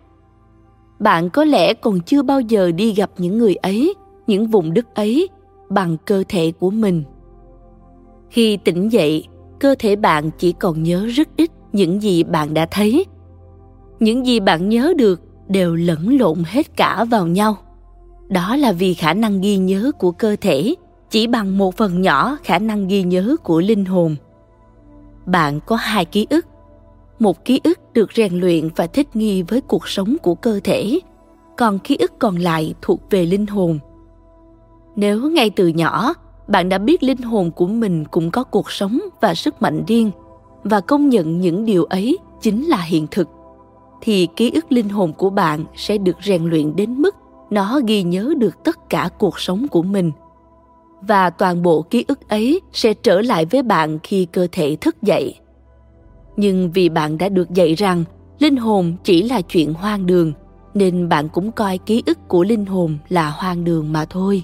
Bạn 0.99 1.31
có 1.31 1.45
lẽ 1.45 1.75
còn 1.75 2.01
chưa 2.01 2.23
bao 2.23 2.41
giờ 2.41 2.71
đi 2.71 2.93
gặp 2.95 3.11
những 3.19 3.39
người 3.39 3.55
ấy, 3.55 3.95
những 4.27 4.47
vùng 4.47 4.75
đất 4.75 4.95
ấy 4.95 5.29
bằng 5.69 5.97
cơ 6.07 6.25
thể 6.29 6.53
của 6.59 6.71
mình. 6.71 7.03
Khi 8.31 8.57
tỉnh 8.57 8.93
dậy, 8.93 9.25
cơ 9.61 9.75
thể 9.79 9.97
bạn 9.97 10.31
chỉ 10.39 10.53
còn 10.53 10.83
nhớ 10.83 11.07
rất 11.07 11.29
ít 11.37 11.51
những 11.73 12.03
gì 12.03 12.23
bạn 12.23 12.55
đã 12.55 12.67
thấy. 12.71 13.07
Những 14.01 14.27
gì 14.27 14.41
bạn 14.41 14.69
nhớ 14.69 14.93
được 14.97 15.21
đều 15.49 15.75
lẫn 15.75 16.19
lộn 16.19 16.43
hết 16.47 16.77
cả 16.77 17.05
vào 17.05 17.27
nhau. 17.27 17.57
Đó 18.29 18.57
là 18.57 18.73
vì 18.73 18.95
khả 18.95 19.15
năng 19.15 19.41
ghi 19.41 19.57
nhớ 19.57 19.93
của 19.99 20.11
cơ 20.11 20.37
thể, 20.41 20.75
chỉ 21.11 21.27
bằng 21.27 21.59
một 21.59 21.77
phần 21.77 22.03
nhỏ 22.03 22.37
khả 22.45 22.59
năng 22.59 22.89
ghi 22.89 23.03
nhớ 23.03 23.37
của 23.43 23.61
linh 23.61 23.85
hồn. 23.85 24.17
Bạn 25.27 25.61
có 25.67 25.77
hai 25.77 26.05
ký 26.05 26.27
ức. 26.31 26.47
Một 27.19 27.45
ký 27.45 27.61
ức 27.65 27.79
được 27.93 28.11
rèn 28.15 28.41
luyện 28.41 28.69
và 28.77 28.87
thích 28.87 29.17
nghi 29.17 29.43
với 29.43 29.61
cuộc 29.61 29.89
sống 29.89 30.17
của 30.23 30.35
cơ 30.35 30.61
thể, 30.65 31.01
còn 31.57 31.79
ký 31.79 31.97
ức 31.97 32.13
còn 32.19 32.37
lại 32.37 32.75
thuộc 32.83 33.01
về 33.11 33.27
linh 33.27 33.47
hồn. 33.47 33.79
Nếu 34.97 35.31
ngay 35.31 35.51
từ 35.51 35.69
nhỏ, 35.69 36.15
bạn 36.49 36.69
đã 36.69 36.79
biết 36.79 37.03
linh 37.03 37.23
hồn 37.23 37.51
của 37.51 37.67
mình 37.67 38.05
cũng 38.05 38.31
có 38.31 38.45
cuộc 38.45 38.71
sống 38.71 39.01
và 39.21 39.35
sức 39.35 39.63
mạnh 39.63 39.85
riêng 39.87 40.11
và 40.65 40.81
công 40.81 41.09
nhận 41.09 41.41
những 41.41 41.65
điều 41.65 41.85
ấy 41.85 42.19
chính 42.41 42.67
là 42.67 42.83
hiện 42.83 43.07
thực, 43.11 43.29
thì 44.01 44.29
ký 44.37 44.51
ức 44.51 44.73
linh 44.73 44.89
hồn 44.89 45.13
của 45.13 45.31
bạn 45.31 45.65
sẽ 45.77 45.99
được 45.99 46.17
rèn 46.25 46.45
luyện 46.45 46.77
đến 46.77 46.95
mức 46.95 47.17
nó 47.51 47.81
ghi 47.87 48.03
nhớ 48.03 48.35
được 48.39 48.65
tất 48.65 48.91
cả 48.91 49.09
cuộc 49.19 49.41
sống 49.41 49.69
của 49.69 49.83
mình. 49.83 50.13
Và 51.01 51.31
toàn 51.31 51.63
bộ 51.63 51.83
ký 51.83 52.05
ức 52.09 52.29
ấy 52.29 52.61
sẽ 52.73 52.95
trở 52.95 53.21
lại 53.21 53.45
với 53.45 53.63
bạn 53.63 53.99
khi 54.03 54.25
cơ 54.25 54.47
thể 54.53 54.77
thức 54.81 55.03
dậy. 55.03 55.35
Nhưng 56.37 56.71
vì 56.73 56.89
bạn 56.89 57.19
đã 57.19 57.29
được 57.29 57.51
dạy 57.51 57.75
rằng 57.75 58.05
linh 58.39 58.57
hồn 58.57 58.97
chỉ 59.05 59.23
là 59.23 59.41
chuyện 59.41 59.75
hoang 59.75 60.07
đường, 60.07 60.33
nên 60.75 61.09
bạn 61.09 61.29
cũng 61.29 61.53
coi 61.53 61.79
ký 61.79 62.03
ức 62.07 62.19
của 62.29 62.45
linh 62.45 62.67
hồn 62.67 62.99
là 63.09 63.31
hoang 63.31 63.65
đường 63.65 63.93
mà 63.93 64.05
thôi. 64.05 64.43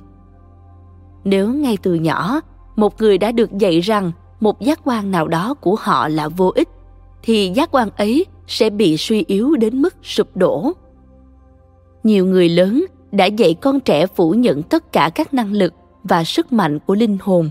Nếu 1.24 1.54
ngay 1.54 1.78
từ 1.82 1.94
nhỏ, 1.94 2.40
một 2.76 3.00
người 3.00 3.18
đã 3.18 3.32
được 3.32 3.58
dạy 3.58 3.80
rằng 3.80 4.12
một 4.40 4.60
giác 4.60 4.80
quan 4.84 5.10
nào 5.10 5.28
đó 5.28 5.54
của 5.54 5.76
họ 5.80 6.08
là 6.08 6.28
vô 6.28 6.52
ích, 6.54 6.68
thì 7.22 7.52
giác 7.54 7.68
quan 7.72 7.88
ấy 7.96 8.26
sẽ 8.46 8.70
bị 8.70 8.96
suy 8.96 9.24
yếu 9.26 9.56
đến 9.56 9.82
mức 9.82 9.94
sụp 10.02 10.36
đổ. 10.36 10.72
Nhiều 12.04 12.26
người 12.26 12.48
lớn 12.48 12.84
đã 13.12 13.26
dạy 13.26 13.54
con 13.54 13.80
trẻ 13.80 14.06
phủ 14.06 14.30
nhận 14.30 14.62
tất 14.62 14.92
cả 14.92 15.10
các 15.14 15.34
năng 15.34 15.52
lực 15.52 15.74
và 16.02 16.24
sức 16.24 16.52
mạnh 16.52 16.78
của 16.78 16.94
linh 16.94 17.18
hồn, 17.20 17.50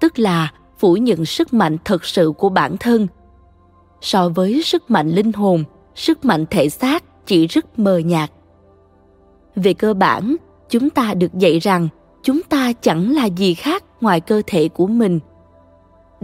tức 0.00 0.18
là 0.18 0.52
phủ 0.78 0.96
nhận 0.96 1.24
sức 1.24 1.54
mạnh 1.54 1.76
thật 1.84 2.04
sự 2.04 2.32
của 2.38 2.48
bản 2.48 2.76
thân. 2.76 3.06
So 4.00 4.28
với 4.28 4.62
sức 4.62 4.90
mạnh 4.90 5.08
linh 5.08 5.32
hồn, 5.32 5.64
sức 5.94 6.24
mạnh 6.24 6.44
thể 6.50 6.68
xác 6.68 7.26
chỉ 7.26 7.46
rất 7.46 7.78
mờ 7.78 7.98
nhạt. 7.98 8.30
Về 9.56 9.74
cơ 9.74 9.94
bản, 9.94 10.36
chúng 10.70 10.90
ta 10.90 11.14
được 11.14 11.34
dạy 11.34 11.58
rằng 11.58 11.88
chúng 12.22 12.42
ta 12.42 12.72
chẳng 12.72 13.14
là 13.14 13.24
gì 13.24 13.54
khác 13.54 13.84
ngoài 14.00 14.20
cơ 14.20 14.42
thể 14.46 14.68
của 14.68 14.86
mình 14.86 15.20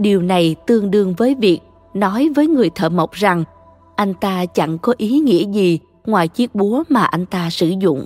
điều 0.03 0.21
này 0.21 0.55
tương 0.67 0.91
đương 0.91 1.13
với 1.13 1.35
việc 1.35 1.59
nói 1.93 2.29
với 2.35 2.47
người 2.47 2.69
thợ 2.69 2.89
mộc 2.89 3.11
rằng 3.11 3.43
anh 3.95 4.13
ta 4.13 4.45
chẳng 4.45 4.77
có 4.77 4.93
ý 4.97 5.19
nghĩa 5.19 5.45
gì 5.45 5.79
ngoài 6.05 6.27
chiếc 6.27 6.55
búa 6.55 6.83
mà 6.89 7.03
anh 7.03 7.25
ta 7.25 7.49
sử 7.49 7.73
dụng. 7.79 8.05